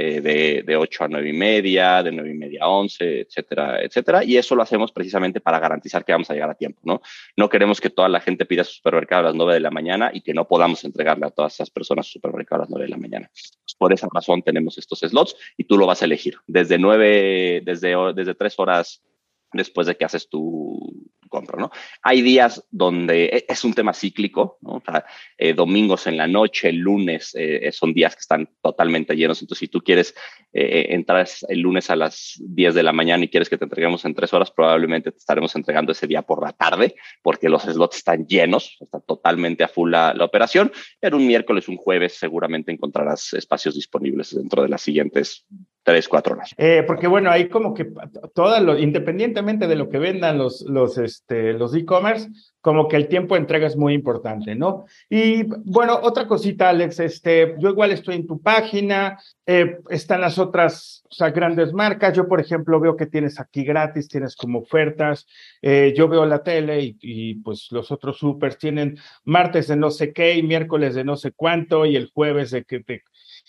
[0.00, 3.82] eh, de, de 8 a 9 y media, de 9 y media a 11, etcétera,
[3.82, 4.22] etcétera.
[4.22, 7.02] Y eso lo hacemos precisamente para garantizar que vamos a llegar a tiempo, ¿no?
[7.36, 10.12] No queremos que toda la gente pida su supermercado a las 9 de la mañana
[10.14, 12.90] y que no podamos entregarle a todas esas personas su supermercado a las 9 de
[12.90, 13.28] la mañana.
[13.76, 17.96] Por esa razón tenemos estos slots y tú lo vas a elegir desde 9, desde,
[18.14, 19.02] desde 3 horas
[19.52, 21.70] después de que haces tu compra, ¿no?
[22.02, 24.76] Hay días donde e, es un tema cíclico, ¿no?
[24.76, 25.04] O sea,
[25.36, 29.40] eh, domingos en la noche, lunes, eh, son días que están totalmente llenos.
[29.40, 30.14] Entonces, si tú quieres
[30.52, 34.04] eh, entrar el lunes a las 10 de la mañana y quieres que te entreguemos
[34.04, 37.98] en tres horas, probablemente te estaremos entregando ese día por la tarde, porque los slots
[37.98, 40.72] están llenos, está totalmente a full la, operación.
[41.00, 45.46] Pero un miércoles, un jueves, seguramente encontrarás espacios disponibles dentro de las siguientes
[45.82, 46.54] tres, cuatro horas.
[46.58, 47.86] Eh, porque bueno, ahí como que
[48.34, 53.08] todo lo, independientemente de lo que vendan los, los, este, los e-commerce, como que el
[53.08, 54.84] tiempo de entrega es muy importante, ¿no?
[55.10, 60.38] Y bueno, otra cosita, Alex, este, yo igual estoy en tu página, eh, están las
[60.38, 62.16] otras, o sea, grandes marcas.
[62.16, 65.26] Yo, por ejemplo, veo que tienes aquí gratis, tienes como ofertas.
[65.60, 69.90] Eh, yo veo la tele y, y, pues los otros supers tienen martes de no
[69.90, 73.02] sé qué y miércoles de no sé cuánto y el jueves de que te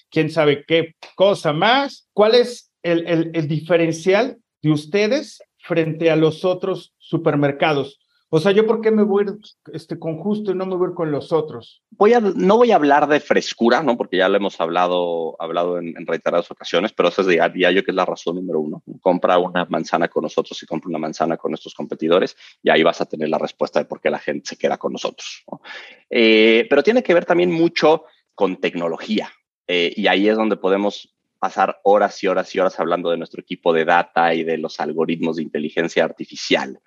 [0.10, 2.10] quién sabe qué cosa más.
[2.14, 8.00] ¿Cuál es el, el, el diferencial de ustedes frente a los otros supermercados?
[8.32, 9.40] O sea, ¿yo por qué me voy a ir
[9.74, 11.84] este, con justo y no me voy a ir con los otros?
[11.92, 13.98] Voy a, no voy a hablar de frescura, ¿no?
[13.98, 17.84] Porque ya lo hemos hablado, hablado en, en reiteradas ocasiones, pero eso es de diario
[17.84, 18.84] que es la razón número uno.
[19.02, 23.02] Compra una manzana con nosotros y compra una manzana con nuestros competidores y ahí vas
[23.02, 25.44] a tener la respuesta de por qué la gente se queda con nosotros.
[25.52, 25.62] ¿no?
[26.10, 28.04] Eh, pero tiene que ver también mucho
[28.36, 29.32] con tecnología.
[29.66, 33.42] Eh, y ahí es donde podemos pasar horas y horas y horas hablando de nuestro
[33.42, 36.80] equipo de data y de los algoritmos de inteligencia artificial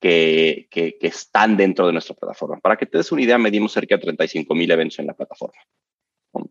[0.00, 2.58] que, que, están dentro de nuestra plataforma.
[2.60, 5.60] Para que te des una idea, medimos cerca de 35 mil eventos en la plataforma.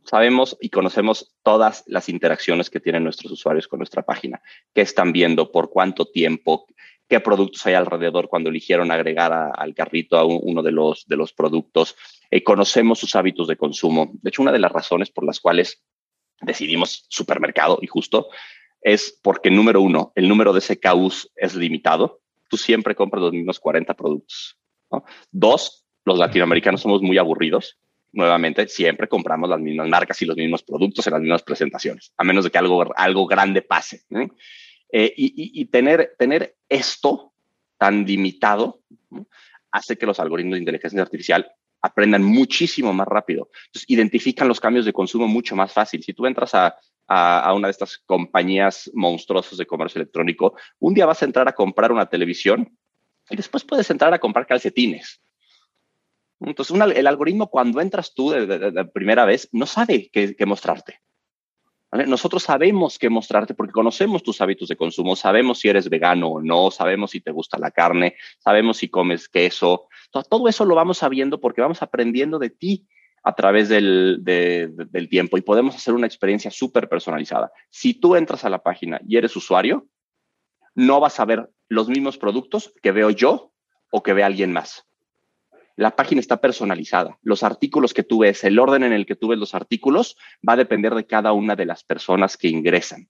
[0.03, 4.41] Sabemos y conocemos todas las interacciones que tienen nuestros usuarios con nuestra página,
[4.73, 6.67] qué están viendo, por cuánto tiempo,
[7.07, 11.15] qué productos hay alrededor cuando eligieron agregar al carrito a un, uno de los, de
[11.15, 11.95] los productos.
[12.29, 14.11] Eh, conocemos sus hábitos de consumo.
[14.21, 15.81] De hecho, una de las razones por las cuales
[16.41, 18.29] decidimos supermercado y justo
[18.81, 22.21] es porque, número uno, el número de SKUs es limitado.
[22.47, 24.57] Tú siempre compras los mismos 40 productos.
[24.91, 25.03] ¿no?
[25.31, 27.77] Dos, los latinoamericanos somos muy aburridos.
[28.11, 32.23] Nuevamente, siempre compramos las mismas marcas y los mismos productos en las mismas presentaciones, a
[32.23, 34.03] menos de que algo, algo grande pase.
[34.09, 34.29] ¿eh?
[34.91, 37.33] Eh, y, y, y, tener, tener esto
[37.77, 39.27] tan limitado ¿no?
[39.71, 43.49] hace que los algoritmos de inteligencia artificial aprendan muchísimo más rápido.
[43.87, 46.03] Identifican los cambios de consumo mucho más fácil.
[46.03, 46.75] Si tú entras a,
[47.07, 51.53] a, una de estas compañías monstruosas de comercio electrónico, un día vas a entrar a
[51.53, 52.77] comprar una televisión
[53.29, 55.21] y después puedes entrar a comprar calcetines.
[56.39, 61.01] Entonces, el algoritmo cuando entras tú de, de, primera vez no sabe qué, mostrarte.
[61.91, 66.41] Nosotros sabemos qué mostrarte porque conocemos tus hábitos de consumo, sabemos si eres vegano o
[66.41, 69.88] no, sabemos si te gusta la carne, sabemos si comes queso.
[70.11, 72.87] Todo eso lo vamos sabiendo porque vamos aprendiendo de ti
[73.23, 77.51] a través del, de, de, del tiempo y podemos hacer una experiencia súper personalizada.
[77.69, 79.87] Si tú entras a la página y eres usuario,
[80.73, 83.51] no vas a ver los mismos productos que veo yo
[83.91, 84.89] o que ve alguien más
[85.79, 87.17] la página está personalizada.
[87.21, 90.17] Los artículos que tú ves, el orden en el que tú ves los artículos
[90.47, 93.07] va a depender de cada una de las personas que ingresan.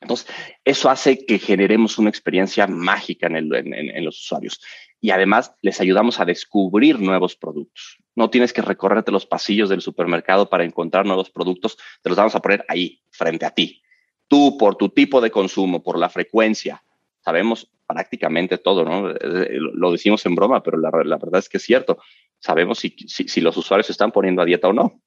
[0.00, 0.28] Entonces,
[0.64, 4.60] eso hace que generemos una experiencia mágica en, los usuarios.
[5.02, 7.98] Y además, les ayudamos a descubrir nuevos productos.
[8.14, 11.76] No tienes que recorrerte los pasillos del supermercado para encontrar nuevos productos.
[12.02, 13.82] Te los vamos a poner ahí, frente a ti.
[14.28, 16.84] Tú, por tu tipo de consumo, por la frecuencia,
[17.20, 19.08] sabemos prácticamente todo, ¿no?
[19.74, 21.98] Lo decimos en broma, pero la, la verdad es que es cierto.
[22.38, 25.02] Sabemos si, si, si, los usuarios se están poniendo a dieta o no.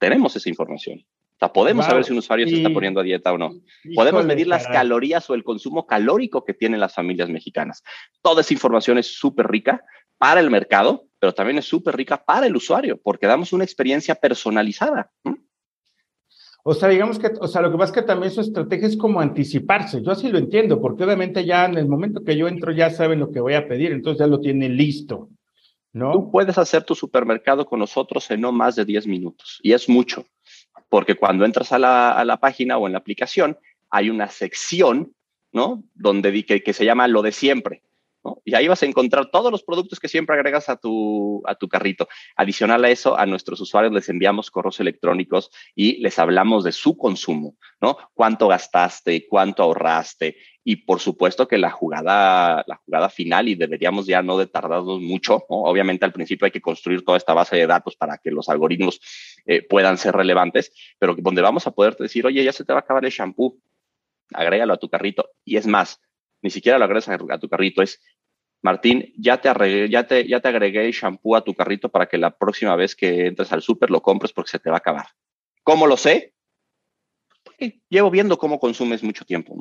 [0.00, 1.06] Tenemos esa información.
[1.34, 1.90] O sea, podemos wow.
[1.90, 2.50] saber si un usuario y...
[2.50, 3.52] se está poniendo a dieta o no.
[3.82, 4.62] Híjole, podemos medir caray.
[4.62, 7.82] las calorías o el consumo calórico que tienen las familias mexicanas.
[8.22, 9.84] Toda esa información es súper rica
[10.16, 14.14] para el mercado, pero también es súper rica para el usuario, porque damos una experiencia
[14.14, 15.10] personalizada.
[15.24, 15.34] ¿Mm?
[16.66, 18.96] O sea, digamos que, o sea, lo que pasa es que también su estrategia es
[18.96, 20.02] como anticiparse.
[20.02, 23.20] Yo así lo entiendo, porque obviamente ya en el momento que yo entro ya saben
[23.20, 25.28] lo que voy a pedir, entonces ya lo tienen listo,
[25.92, 26.12] ¿no?
[26.12, 29.90] Tú puedes hacer tu supermercado con nosotros en no más de 10 minutos, y es
[29.90, 30.24] mucho,
[30.88, 33.58] porque cuando entras a la, a la página o en la aplicación,
[33.90, 35.14] hay una sección,
[35.52, 35.84] ¿no?
[35.94, 37.82] Donde que, que se llama lo de siempre.
[38.44, 41.68] Y ahí vas a encontrar todos los productos que siempre agregas a tu, a tu
[41.68, 42.08] carrito.
[42.36, 46.96] Adicional a eso, a nuestros usuarios les enviamos correos electrónicos y les hablamos de su
[46.96, 47.98] consumo, ¿no?
[48.14, 50.36] Cuánto gastaste, cuánto ahorraste.
[50.66, 55.00] Y por supuesto que la jugada, la jugada final, y deberíamos ya no de tardarnos
[55.00, 58.48] mucho, obviamente al principio hay que construir toda esta base de datos para que los
[58.48, 59.00] algoritmos
[59.44, 62.78] eh, puedan ser relevantes, pero donde vamos a poder decir, oye, ya se te va
[62.78, 63.58] a acabar el shampoo,
[64.32, 65.28] agrégalo a tu carrito.
[65.44, 66.00] Y es más,
[66.44, 68.00] ni siquiera lo agregas a, tu carrito, es
[68.62, 72.18] Martín, ya te, ya, te, ya te agregué el shampoo a tu carrito para que
[72.18, 75.06] la próxima vez que entres al súper lo compres porque se te va a acabar.
[75.62, 76.34] ¿Cómo lo sé?
[77.88, 79.58] Llevo viendo cómo consumes mucho tiempo.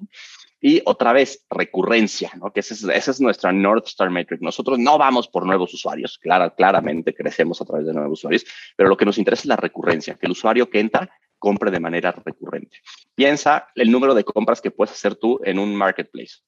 [0.59, 2.51] Y otra vez, recurrencia, ¿no?
[2.51, 4.41] que esa es, esa es, nuestra North Star Metric.
[4.41, 8.89] Nosotros no vamos por nuevos usuarios, claro, claramente crecemos a través de nuevos usuarios, pero
[8.89, 11.09] lo que nos interesa es la recurrencia, que el usuario que entra
[11.39, 12.77] compre de manera recurrente.
[13.15, 16.39] Piensa el número de compras que puedes hacer tú en un marketplace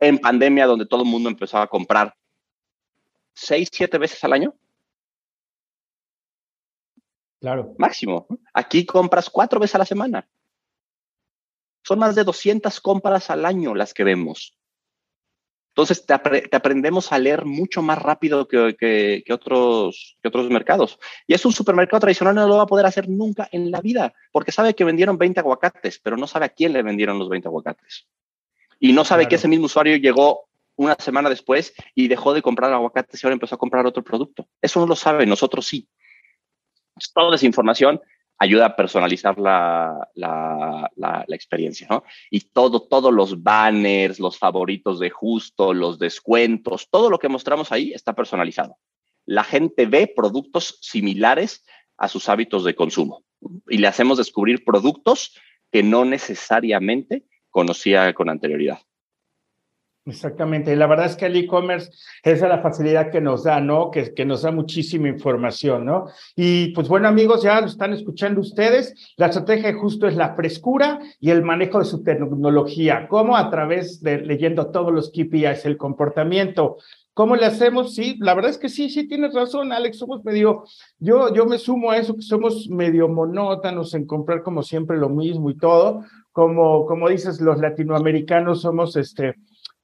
[0.00, 2.14] en pandemia donde todo el mundo empezó a comprar
[3.32, 4.54] seis, siete veces al año.
[7.40, 7.74] Claro.
[7.78, 8.26] Máximo.
[8.52, 10.28] Aquí compras cuatro veces a la semana.
[11.82, 14.56] Son más de 200 compras al año las que vemos.
[15.76, 20.98] Entonces te, aprendemos a leer mucho más rápido que, otros, que otros mercados.
[21.26, 24.14] Y es un supermercado tradicional, no lo va a poder hacer nunca en la vida,
[24.32, 27.48] porque sabe que vendieron 20 aguacates, pero no sabe a quién le vendieron los 20
[27.48, 28.08] aguacates.
[28.78, 32.72] Y no sabe que ese mismo usuario llegó una semana después y dejó de comprar
[32.72, 34.46] aguacates y ahora empezó a comprar otro producto.
[34.60, 35.88] Eso no lo sabe, nosotros sí.
[37.14, 38.00] Toda esa información
[38.38, 42.04] ayuda a personalizar la, la, experiencia, ¿no?
[42.30, 47.72] Y todo, todos los banners, los favoritos de justo, los descuentos, todo lo que mostramos
[47.72, 48.76] ahí está personalizado.
[49.24, 51.64] La gente ve productos similares
[51.96, 53.24] a sus hábitos de consumo
[53.68, 55.34] y le hacemos descubrir productos
[55.72, 57.24] que no necesariamente
[57.56, 58.80] conocía con anterioridad.
[60.04, 60.76] Exactamente.
[60.76, 61.90] La verdad es que el e-commerce,
[62.22, 63.90] es la facilidad que nos da, ¿no?
[63.90, 66.04] Que, nos da muchísima información, ¿no?
[66.36, 69.14] Y pues bueno, amigos, ya lo están escuchando ustedes.
[69.16, 73.08] La estrategia justo es la frescura y el manejo de su tecnología.
[73.08, 73.38] ¿Cómo?
[73.38, 76.76] A través de leyendo todos los KPIs, el comportamiento.
[77.16, 77.94] ¿Cómo le hacemos?
[77.94, 79.96] Sí, la verdad es que sí, sí tienes razón, Alex.
[79.96, 80.64] Somos medio,
[80.98, 85.08] yo, yo me sumo a eso, que somos medio monótonos en comprar como siempre lo
[85.08, 86.04] mismo y todo.
[86.30, 89.34] Como, como dices, los latinoamericanos somos este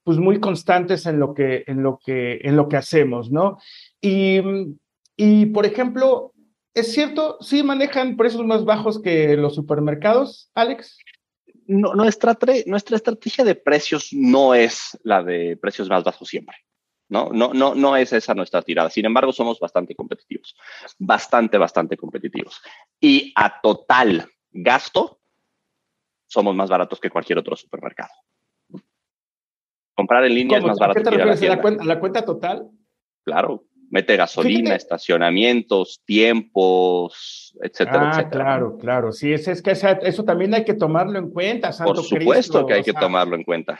[0.04, 3.56] pues muy constantes en lo que, en lo que, en lo que hacemos, ¿no?
[4.02, 4.42] Y,
[5.16, 6.34] y, por ejemplo,
[6.74, 10.98] ¿es cierto, sí manejan precios más bajos que los supermercados, Alex?
[11.66, 16.56] No, nuestra estrategia de precios no es la de precios más bajos siempre.
[17.12, 17.28] ¿No?
[17.30, 18.88] No, no, no es esa nuestra tirada.
[18.88, 20.56] Sin embargo, somos bastante competitivos.
[20.98, 22.62] Bastante, bastante competitivos.
[22.98, 25.20] Y a total gasto,
[26.26, 28.12] somos más baratos que cualquier otro supermercado.
[29.94, 31.00] Comprar en línea es más barato.
[31.00, 31.42] ¿Qué te refieres?
[31.42, 32.70] ¿A la, cuenta, la cuenta total?
[33.24, 38.44] Claro, mete gasolina, estacionamientos, tiempos, etcétera, ah, etcétera.
[38.44, 39.12] Claro, claro.
[39.12, 42.72] Sí, es, es que eso también hay que tomarlo en cuenta, Santo Por supuesto que
[42.72, 43.78] hay que tomarlo en cuenta.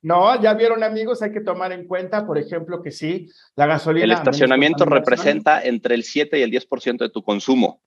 [0.00, 4.04] No, ya vieron amigos, hay que tomar en cuenta, por ejemplo, que sí, la gasolina.
[4.04, 7.82] El estacionamiento representa entre el 7 y el 10% de tu consumo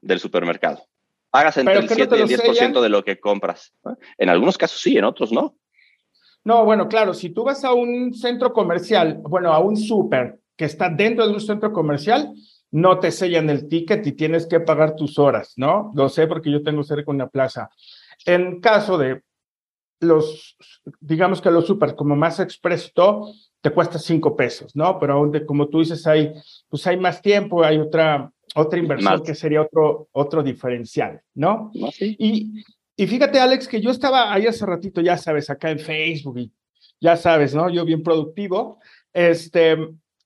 [0.00, 0.82] del supermercado.
[1.30, 3.74] Pagas entre el 7 y el 10% de lo que compras.
[4.16, 5.56] En algunos casos sí, en otros no.
[6.44, 10.64] No, bueno, claro, si tú vas a un centro comercial, bueno, a un súper que
[10.64, 12.32] está dentro de un centro comercial,
[12.70, 15.92] no te sellan el ticket y tienes que pagar tus horas, ¿no?
[15.94, 17.68] Lo sé porque yo tengo cerca una plaza.
[18.24, 19.22] En caso de
[20.00, 20.56] los,
[21.00, 24.98] digamos que los super como más expreso, te cuesta cinco pesos, ¿no?
[24.98, 26.32] Pero aún como tú dices, hay,
[26.68, 31.70] pues hay más tiempo, hay otra, otra inversión que sería otro, otro diferencial, ¿no?
[32.00, 32.64] Y,
[32.96, 36.52] y fíjate, Alex, que yo estaba ahí hace ratito, ya sabes, acá en Facebook y
[37.00, 37.68] ya sabes, ¿no?
[37.68, 38.78] Yo bien productivo.
[39.12, 39.76] Este,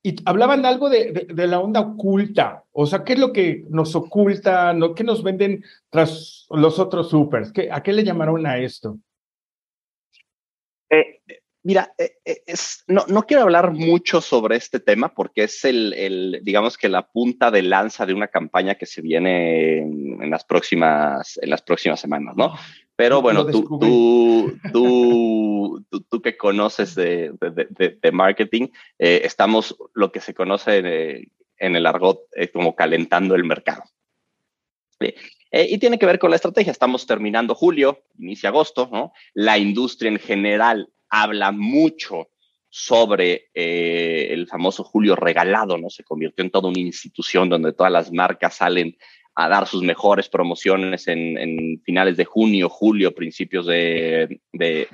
[0.02, 2.64] y hablaban algo de, de, la onda oculta.
[2.72, 4.72] O sea, ¿qué es lo que nos oculta?
[4.72, 4.94] ¿no?
[4.94, 7.52] ¿Qué nos venden tras los otros supers?
[7.52, 8.98] ¿Qué, ¿A qué le llamaron a esto?
[11.62, 15.92] Mira, eh, eh, es, no, no, quiero hablar mucho sobre este tema porque es el,
[15.92, 20.44] el, digamos que la punta de lanza de una campaña que se viene en, las,
[20.44, 22.54] próximas, en las próximas semanas, ¿no?
[22.96, 30.12] Pero bueno, tú, tú, tú, tú, que conoces de, de, de, marketing, eh, estamos lo
[30.12, 32.20] que se conoce en, el argot
[32.54, 33.82] como calentando el mercado.
[35.50, 36.72] y tiene que ver con la estrategia.
[36.72, 39.12] Estamos terminando julio, inicia agosto, ¿no?
[39.32, 42.30] La industria en general habla mucho
[42.68, 45.90] sobre eh, el famoso Julio Regalado, ¿no?
[45.90, 48.96] Se convirtió en toda una institución donde todas las marcas salen
[49.34, 54.40] a dar sus mejores promociones en, finales de junio, julio, principios de,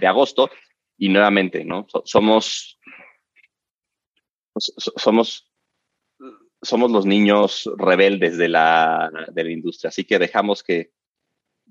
[0.03, 0.51] agosto.
[0.99, 1.87] Y nuevamente, ¿no?
[2.05, 2.79] somos,
[4.57, 5.53] somos,
[6.63, 10.93] somos los niños rebeldes de la, de la industria, así que dejamos que,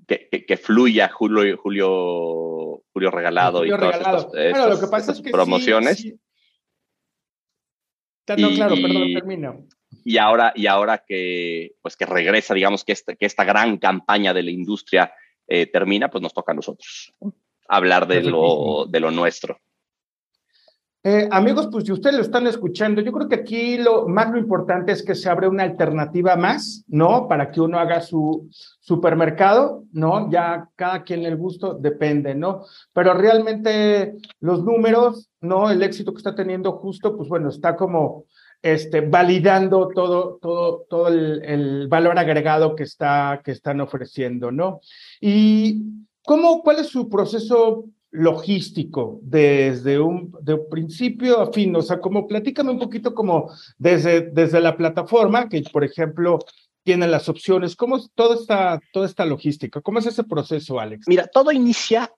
[0.07, 6.05] que, fluya Julio, Julio, Julio Regalado y todas Estas, lo que pasa es que promociones.
[8.37, 9.67] No, claro, perdón, termino.
[10.03, 14.33] Y ahora, y ahora que, pues que regresa, digamos, que esta, que esta gran campaña
[14.33, 15.13] de la industria
[15.47, 17.13] eh, termina, pues nos toca a nosotros
[17.67, 19.59] hablar de lo, de lo nuestro.
[21.07, 24.39] Eh, amigos, pues si ustedes lo están escuchando, yo creo que aquí lo más lo
[24.39, 27.27] importante es que se abre una alternativa más, ¿no?
[27.27, 28.49] Para que uno haga su
[28.79, 30.31] supermercado, ¿no?
[30.31, 32.63] Ya cada quien el gusto depende, ¿no?
[32.91, 35.69] Pero realmente los números, ¿no?
[35.69, 38.25] El éxito que está teniendo justo, pues bueno, está como
[38.63, 44.79] este, validando todo, todo, todo el, el valor agregado que, está, que están ofreciendo, ¿no?
[45.21, 45.83] Y
[46.23, 47.85] ¿cómo, cuál es su proceso
[48.15, 54.21] logístico desde un de principio a fin, o sea, como platícame un poquito como desde,
[54.21, 56.39] desde la plataforma, que por ejemplo,
[56.83, 57.75] tienen las opciones.
[57.75, 59.81] ¿Cómo es toda esta, toda esta logística?
[59.81, 61.07] ¿Cómo es ese proceso, Alex?
[61.07, 62.11] Mira, todo inicia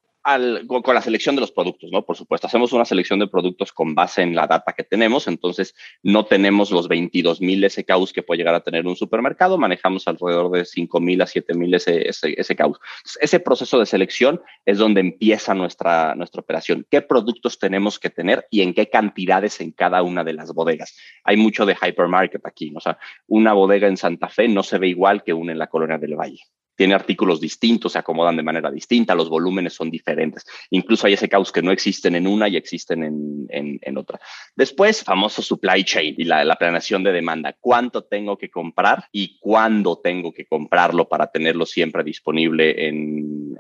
[0.68, 2.04] con la selección de los productos, ¿no?
[2.04, 5.74] Por supuesto, hacemos una selección de productos con base en la data que tenemos, entonces
[6.04, 10.52] no tenemos los 22 mil SKUs que puede llegar a tener un supermercado, manejamos alrededor
[10.52, 12.80] de 5 mil a 7 mil SKUs.
[13.22, 16.86] Ese proceso de selección es donde empieza nuestra, nuestra operación.
[16.92, 20.98] ¿Qué productos tenemos que tener y en qué cantidades en cada una de las bodegas?
[21.24, 22.98] Hay mucho de hypermarket aquí, o sea,
[23.28, 26.16] una bodega en Santa Fe no se ve igual que una en la colonia del
[26.16, 26.42] Valle
[26.78, 30.46] tiene artículos distintos, se acomodan de manera distinta, los volúmenes son diferentes.
[30.70, 33.04] Incluso hay ese caos que no existen en una y existen
[33.50, 34.20] en, otra.
[34.56, 37.58] Después, famoso supply chain y la, la, planeación de demanda.
[37.60, 43.58] ¿Cuánto tengo que comprar y cuándo tengo que comprarlo para tenerlo siempre disponible en,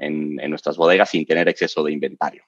[0.49, 2.43] nuestras bodegas sin tener exceso de inventario?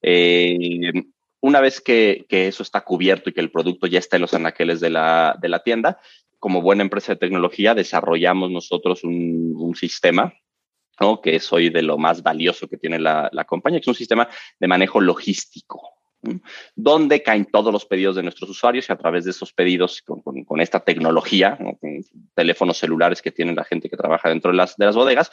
[0.00, 0.92] Eh,
[1.40, 4.80] una vez que, eso está cubierto y que el producto ya está en los anaqueles
[4.80, 5.98] de la, de la tienda,
[6.38, 10.32] como buena empresa de tecnología, desarrollamos nosotros un, sistema
[11.22, 14.28] que es hoy de lo más valioso que tiene la, compañía, que es un sistema
[14.58, 15.80] de manejo logístico,
[16.74, 20.60] donde caen todos los pedidos de nuestros usuarios y a través de esos pedidos, con,
[20.60, 21.56] esta tecnología,
[22.34, 25.30] teléfonos celulares que tiene la gente que trabaja dentro de las, de las bodegas,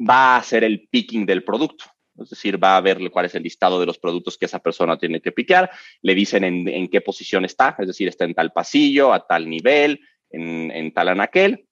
[0.00, 1.84] va a hacer el picking del producto.
[2.20, 4.98] Es decir, va a ver cuál es el listado de los productos que esa persona
[4.98, 5.70] tiene que piquear,
[6.02, 9.48] le dicen en, en qué posición está, es decir, está en tal pasillo, a tal
[9.48, 11.66] nivel, en, en Talanaquel,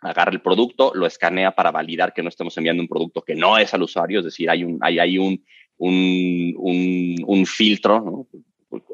[0.00, 3.58] agarra el producto, lo escanea para validar que no estemos enviando un producto que no
[3.58, 5.42] es al usuario, es decir, hay un, hay, hay un,
[5.78, 8.26] un, filtro.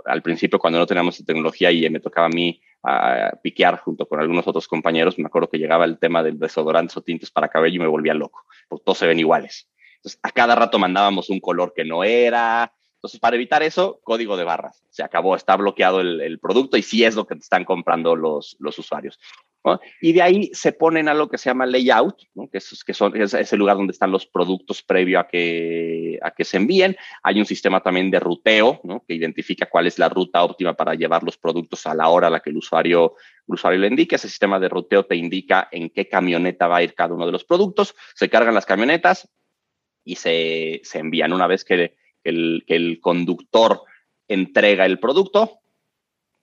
[0.04, 2.60] Al principio, cuando no teníamos tecnología y me tocaba a mí
[3.42, 7.02] piquear junto con algunos otros compañeros, me acuerdo que llegaba el tema del desodorante o
[7.02, 9.68] tintes para cabello y me volvía loco, porque todos se ven iguales.
[9.96, 14.36] Entonces, a cada rato mandábamos un color que no era, entonces, para evitar eso, código
[14.36, 14.84] de barras.
[14.90, 18.78] Se acabó, está bloqueado el, producto y sí es lo que están comprando los, los
[18.78, 19.18] usuarios.
[20.02, 22.18] Y de ahí se ponen a lo que se llama layout,
[22.52, 26.30] que, es, que son, es, el lugar donde están los productos previo a que, a
[26.30, 26.94] que se envíen.
[27.22, 31.22] Hay un sistema también de ruteo que identifica cuál es la ruta óptima para llevar
[31.22, 33.14] los productos a la hora a la que el usuario,
[33.48, 34.16] el usuario le indique.
[34.16, 37.32] Ese sistema de ruteo te indica en qué camioneta va a ir cada uno de
[37.32, 37.94] los productos.
[38.14, 39.26] Se cargan las camionetas
[40.04, 41.32] y se, se envían.
[41.32, 43.82] Una vez que que el, conductor
[44.28, 45.58] entrega el producto,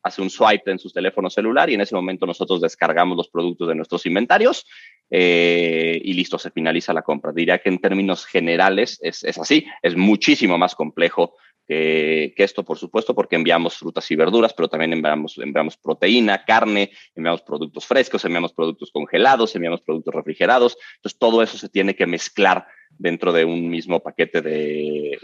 [0.03, 3.67] hace un swipe en su teléfono celular y en ese momento nosotros descargamos los productos
[3.67, 4.65] de nuestros inventarios
[5.09, 7.31] eh, y listo, se finaliza la compra.
[7.31, 11.35] Diría que en términos generales es, así, es muchísimo más complejo
[11.67, 16.91] que, esto, por supuesto, porque enviamos frutas y verduras, pero también enviamos, enviamos proteína, carne,
[17.13, 20.77] enviamos productos frescos, enviamos productos congelados, enviamos productos refrigerados.
[20.95, 25.19] Entonces, todo eso se tiene que mezclar dentro de un mismo paquete de,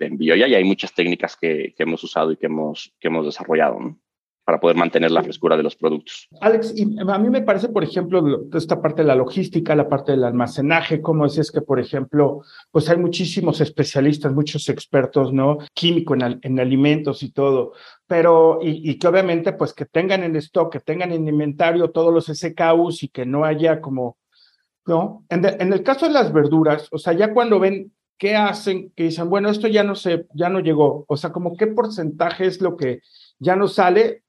[0.00, 0.34] envío.
[0.34, 3.96] Y hay muchas técnicas que, hemos usado y que hemos, que hemos desarrollado
[4.52, 6.28] para poder mantener la frescura de los productos.
[6.42, 10.12] Alex, y a mí me parece, por ejemplo, esta parte de la logística, la parte
[10.12, 15.56] del almacenaje, cómo es, es que, por ejemplo, pues hay muchísimos especialistas, muchos expertos, ¿no?
[15.72, 17.72] Químico en, en alimentos y todo,
[18.06, 22.26] pero, y, que obviamente, pues que tengan en stock, que tengan en inventario todos los
[22.26, 24.18] SKUs y que no haya como
[24.84, 25.24] ¿no?
[25.30, 29.30] En, el caso de las verduras, o sea, ya cuando ven qué hacen, que dicen,
[29.30, 32.76] bueno, esto ya no sé, ya no llegó, o sea, como qué porcentaje es lo
[32.76, 33.00] que
[33.38, 34.21] ya no sale,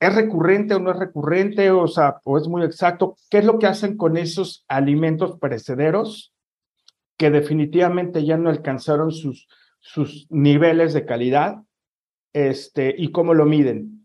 [0.00, 1.70] ¿es recurrente o no es recurrente?
[1.70, 6.32] O sea, o es muy exacto, ¿qué es lo que hacen con esos alimentos perecederos
[7.16, 9.46] que definitivamente ya no alcanzaron sus,
[9.78, 11.62] sus niveles de calidad?
[12.32, 13.99] Este, y cómo lo miden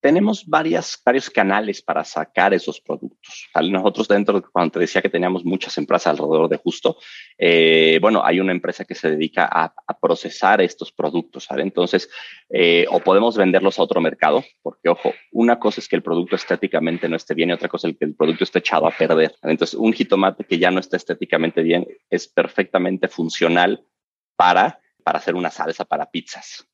[0.00, 3.48] tenemos varias, varios canales para sacar esos productos.
[3.54, 6.96] Nosotros dentro, cuando te decía que teníamos muchas empresas alrededor de justo,
[7.36, 11.62] eh, bueno, hay una empresa que se dedica a, procesar estos productos, ¿vale?
[11.62, 12.08] Entonces,
[12.48, 16.36] eh, o podemos venderlos a otro mercado, porque, ojo, una cosa es que el producto
[16.36, 19.34] estéticamente no esté bien y otra cosa es que el producto esté echado a perder.
[19.42, 23.84] Entonces, un jitomate que ya no está estéticamente bien es perfectamente funcional
[24.36, 26.69] para, para hacer una salsa para pizzas.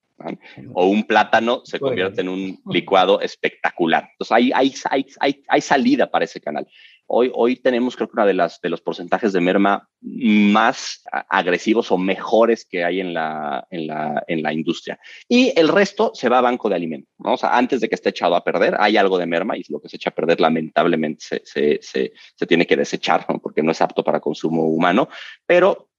[0.73, 4.09] O un plátano se convierte en un licuado espectacular.
[4.13, 4.75] Entonces, hay, hay,
[5.21, 6.67] hay, hay, salida para ese canal.
[7.07, 11.93] Hoy, hoy tenemos, creo que uno de, las, de los porcentajes de merma más agresivos
[11.93, 14.99] o mejores que hay en la, en la, en la industria.
[15.29, 17.13] Y el resto se va a banco de alimentos.
[17.19, 19.81] O sea, antes de que esté echado a perder, hay algo de merma y lo
[19.81, 23.71] que se echa a perder lamentablemente se, se, se, se tiene que desechar porque no
[23.71, 25.09] es apto para consumo humano.
[25.47, 25.91] Pero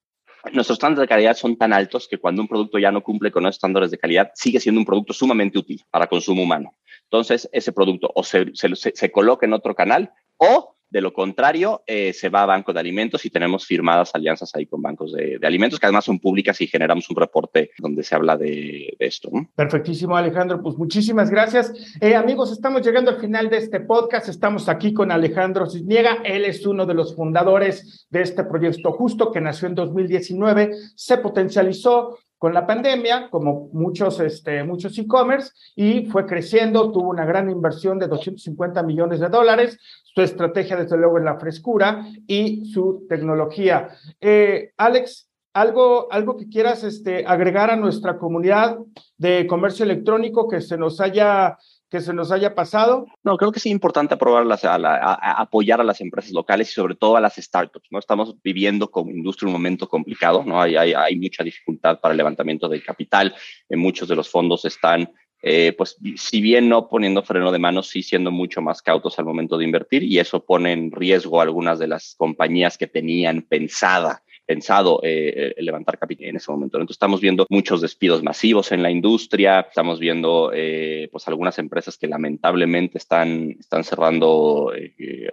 [0.53, 3.43] nuestros estándares de calidad son tan altos que cuando un producto ya no cumple con
[3.43, 6.73] esos estándares de calidad, sigue siendo un producto sumamente útil para consumo humano.
[7.03, 12.13] Entonces, ese producto o se, se, coloca en otro canal o De lo contrario, eh,
[12.13, 15.79] se va a Banco de Alimentos y tenemos firmadas alianzas ahí con bancos de, alimentos
[15.79, 19.29] que además son públicas y generamos un reporte donde se habla de, esto.
[19.55, 20.61] Perfectísimo, Alejandro.
[20.61, 21.73] Pues muchísimas gracias.
[21.99, 24.29] Eh, amigos, estamos llegando al final de este podcast.
[24.29, 26.19] Estamos aquí con Alejandro Cisniega.
[26.23, 31.17] Él es uno de los fundadores de este proyecto justo que nació en 2019, se
[31.17, 37.49] potencializó con la pandemia, como muchos este, muchos e-commerce, y fue creciendo, tuvo una gran
[37.49, 39.79] inversión de 250 millones de dólares.
[40.03, 43.89] Su estrategia, desde luego, es la frescura y su tecnología.
[44.21, 48.77] Eh, Alex, algo, algo que quieras este, agregar a nuestra comunidad
[49.17, 51.57] de comercio electrónico que se nos haya
[51.89, 53.07] que se nos haya pasado?
[53.23, 57.15] No, creo que es importante aprobar a, apoyar a las empresas locales y sobre todo
[57.15, 57.87] a las startups.
[57.91, 57.99] ¿no?
[57.99, 60.61] Estamos viviendo como industria un momento complicado, ¿no?
[60.61, 63.33] hay, mucha dificultad para el levantamiento de capital,
[63.69, 65.09] en muchos de los fondos están
[65.43, 69.25] eh, pues si bien no poniendo freno de mano, sí siendo mucho más cautos al
[69.25, 74.23] momento de invertir y eso pone en riesgo algunas de las compañías que tenían pensada
[74.47, 76.77] pensado eh, eh, levantar capital en ese momento.
[76.77, 81.97] Entonces estamos viendo muchos despidos masivos en la industria, estamos viendo eh, pues algunas empresas
[81.97, 84.71] que lamentablemente están, están cerrando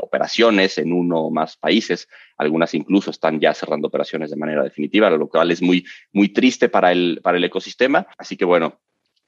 [0.01, 5.09] operaciones en uno o más países, algunas incluso están ya cerrando operaciones de manera definitiva,
[5.11, 8.07] lo cual es muy, muy triste para el, para el ecosistema.
[8.19, 8.81] Así que bueno,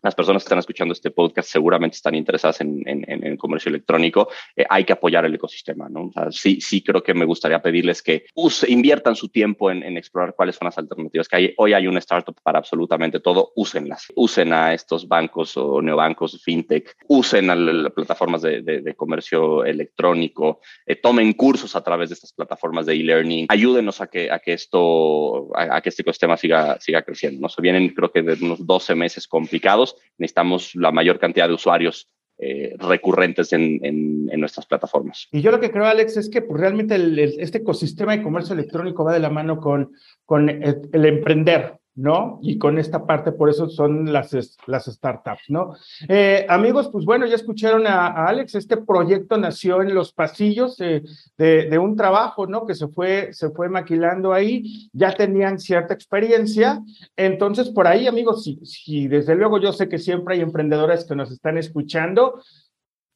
[0.07, 4.65] las personas que están escuchando este podcast seguramente están interesadas en, el comercio electrónico, eh,
[4.69, 6.13] hay que apoyar el ecosistema, ¿no?
[6.31, 8.27] sí, sí creo que me gustaría pedirles que
[8.69, 11.55] inviertan su tiempo en, explorar cuáles son las alternativas que hay.
[11.57, 14.07] Hoy hay una startup para absolutamente todo, úsenlas.
[14.15, 20.97] Usen a estos bancos o neobancos, fintech, usen a las plataformas de, comercio electrónico, eh,
[20.97, 25.51] tomen cursos a través de estas plataformas de e-learning, ayúdenos a que, a que esto,
[25.57, 27.49] a, que este ecosistema siga, siga creciendo, ¿no?
[27.49, 32.09] Se vienen creo que de unos 12 meses complicados necesitamos la mayor cantidad de usuarios
[32.39, 35.29] eh, recurrentes en, nuestras plataformas.
[35.33, 36.97] Y yo lo que creo, Alex, es que pues, realmente
[37.43, 39.93] este ecosistema de comercio electrónico va de la mano con,
[40.27, 42.39] con el emprender, ¿no?
[42.43, 44.37] Y con esta parte, por eso son las,
[44.67, 45.75] las startups, ¿no?
[46.09, 51.03] Eh, amigos, pues bueno, ya escucharon a, Alex, este proyecto nació en los pasillos de,
[51.39, 52.67] de, un trabajo, ¿no?
[52.67, 56.83] Que se fue, se fue maquilando ahí, ya tenían cierta experiencia,
[57.17, 61.17] entonces por ahí, amigos, si, si desde luego yo sé que siempre hay emprendedores que
[61.17, 62.43] nos están escuchando,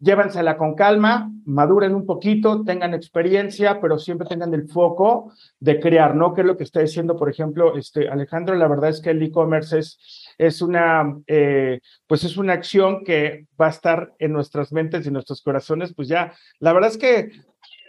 [0.00, 6.16] llévansela con calma, maduren un poquito, tengan experiencia, pero siempre tengan el foco de crear,
[6.16, 6.32] ¿no?
[6.32, 9.22] Que es lo que está diciendo, por ejemplo, este Alejandro, la verdad es que el
[9.22, 14.72] e-commerce es, es una, eh, pues es una acción que va a estar en nuestras
[14.72, 17.30] mentes y nuestros corazones, pues ya, la verdad es que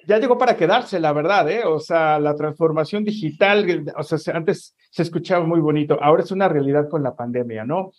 [0.05, 1.63] ya llegó para quedarse, la verdad, ¿eh?
[1.65, 6.49] O sea, la transformación digital, o sea, antes se escuchaba muy bonito, ahora es una
[6.49, 7.93] realidad con la pandemia, ¿no?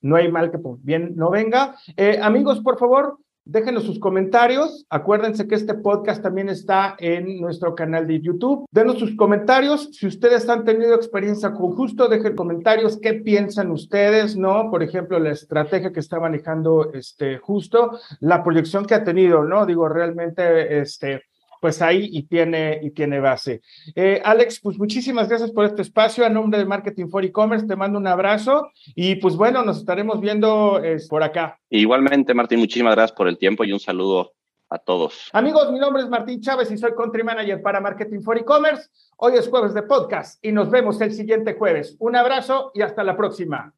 [0.00, 1.74] No hay mal que bien no venga.
[1.96, 4.84] Eh, amigos, por favor, Déjenos sus comentarios.
[4.90, 8.66] Acuérdense que este podcast también está en nuestro canal de YouTube.
[8.70, 9.88] Denos sus comentarios.
[9.92, 12.98] Si ustedes han tenido experiencia con Justo, dejen comentarios.
[13.00, 14.36] ¿Qué piensan ustedes?
[14.36, 14.70] ¿No?
[14.70, 19.64] Por ejemplo, la estrategia que está manejando este Justo, la proyección que ha tenido, ¿no?
[19.64, 21.22] Digo, realmente, este,
[21.60, 23.60] pues ahí y tiene, y tiene base.
[23.94, 26.24] Eh, Alex, pues muchísimas gracias por este espacio.
[26.24, 30.20] A nombre de Marketing for E-Commerce, te mando un abrazo y pues bueno, nos estaremos
[30.20, 31.58] viendo por acá.
[31.70, 34.32] Igualmente, Martín, muchísimas gracias por el tiempo y un saludo
[34.70, 35.30] a todos.
[35.32, 38.88] Amigos, mi nombre es Martín Chávez y soy Country Manager para Marketing for E-Commerce.
[39.16, 41.96] Hoy es jueves de podcast y nos vemos el siguiente jueves.
[41.98, 43.74] Un abrazo y hasta la próxima.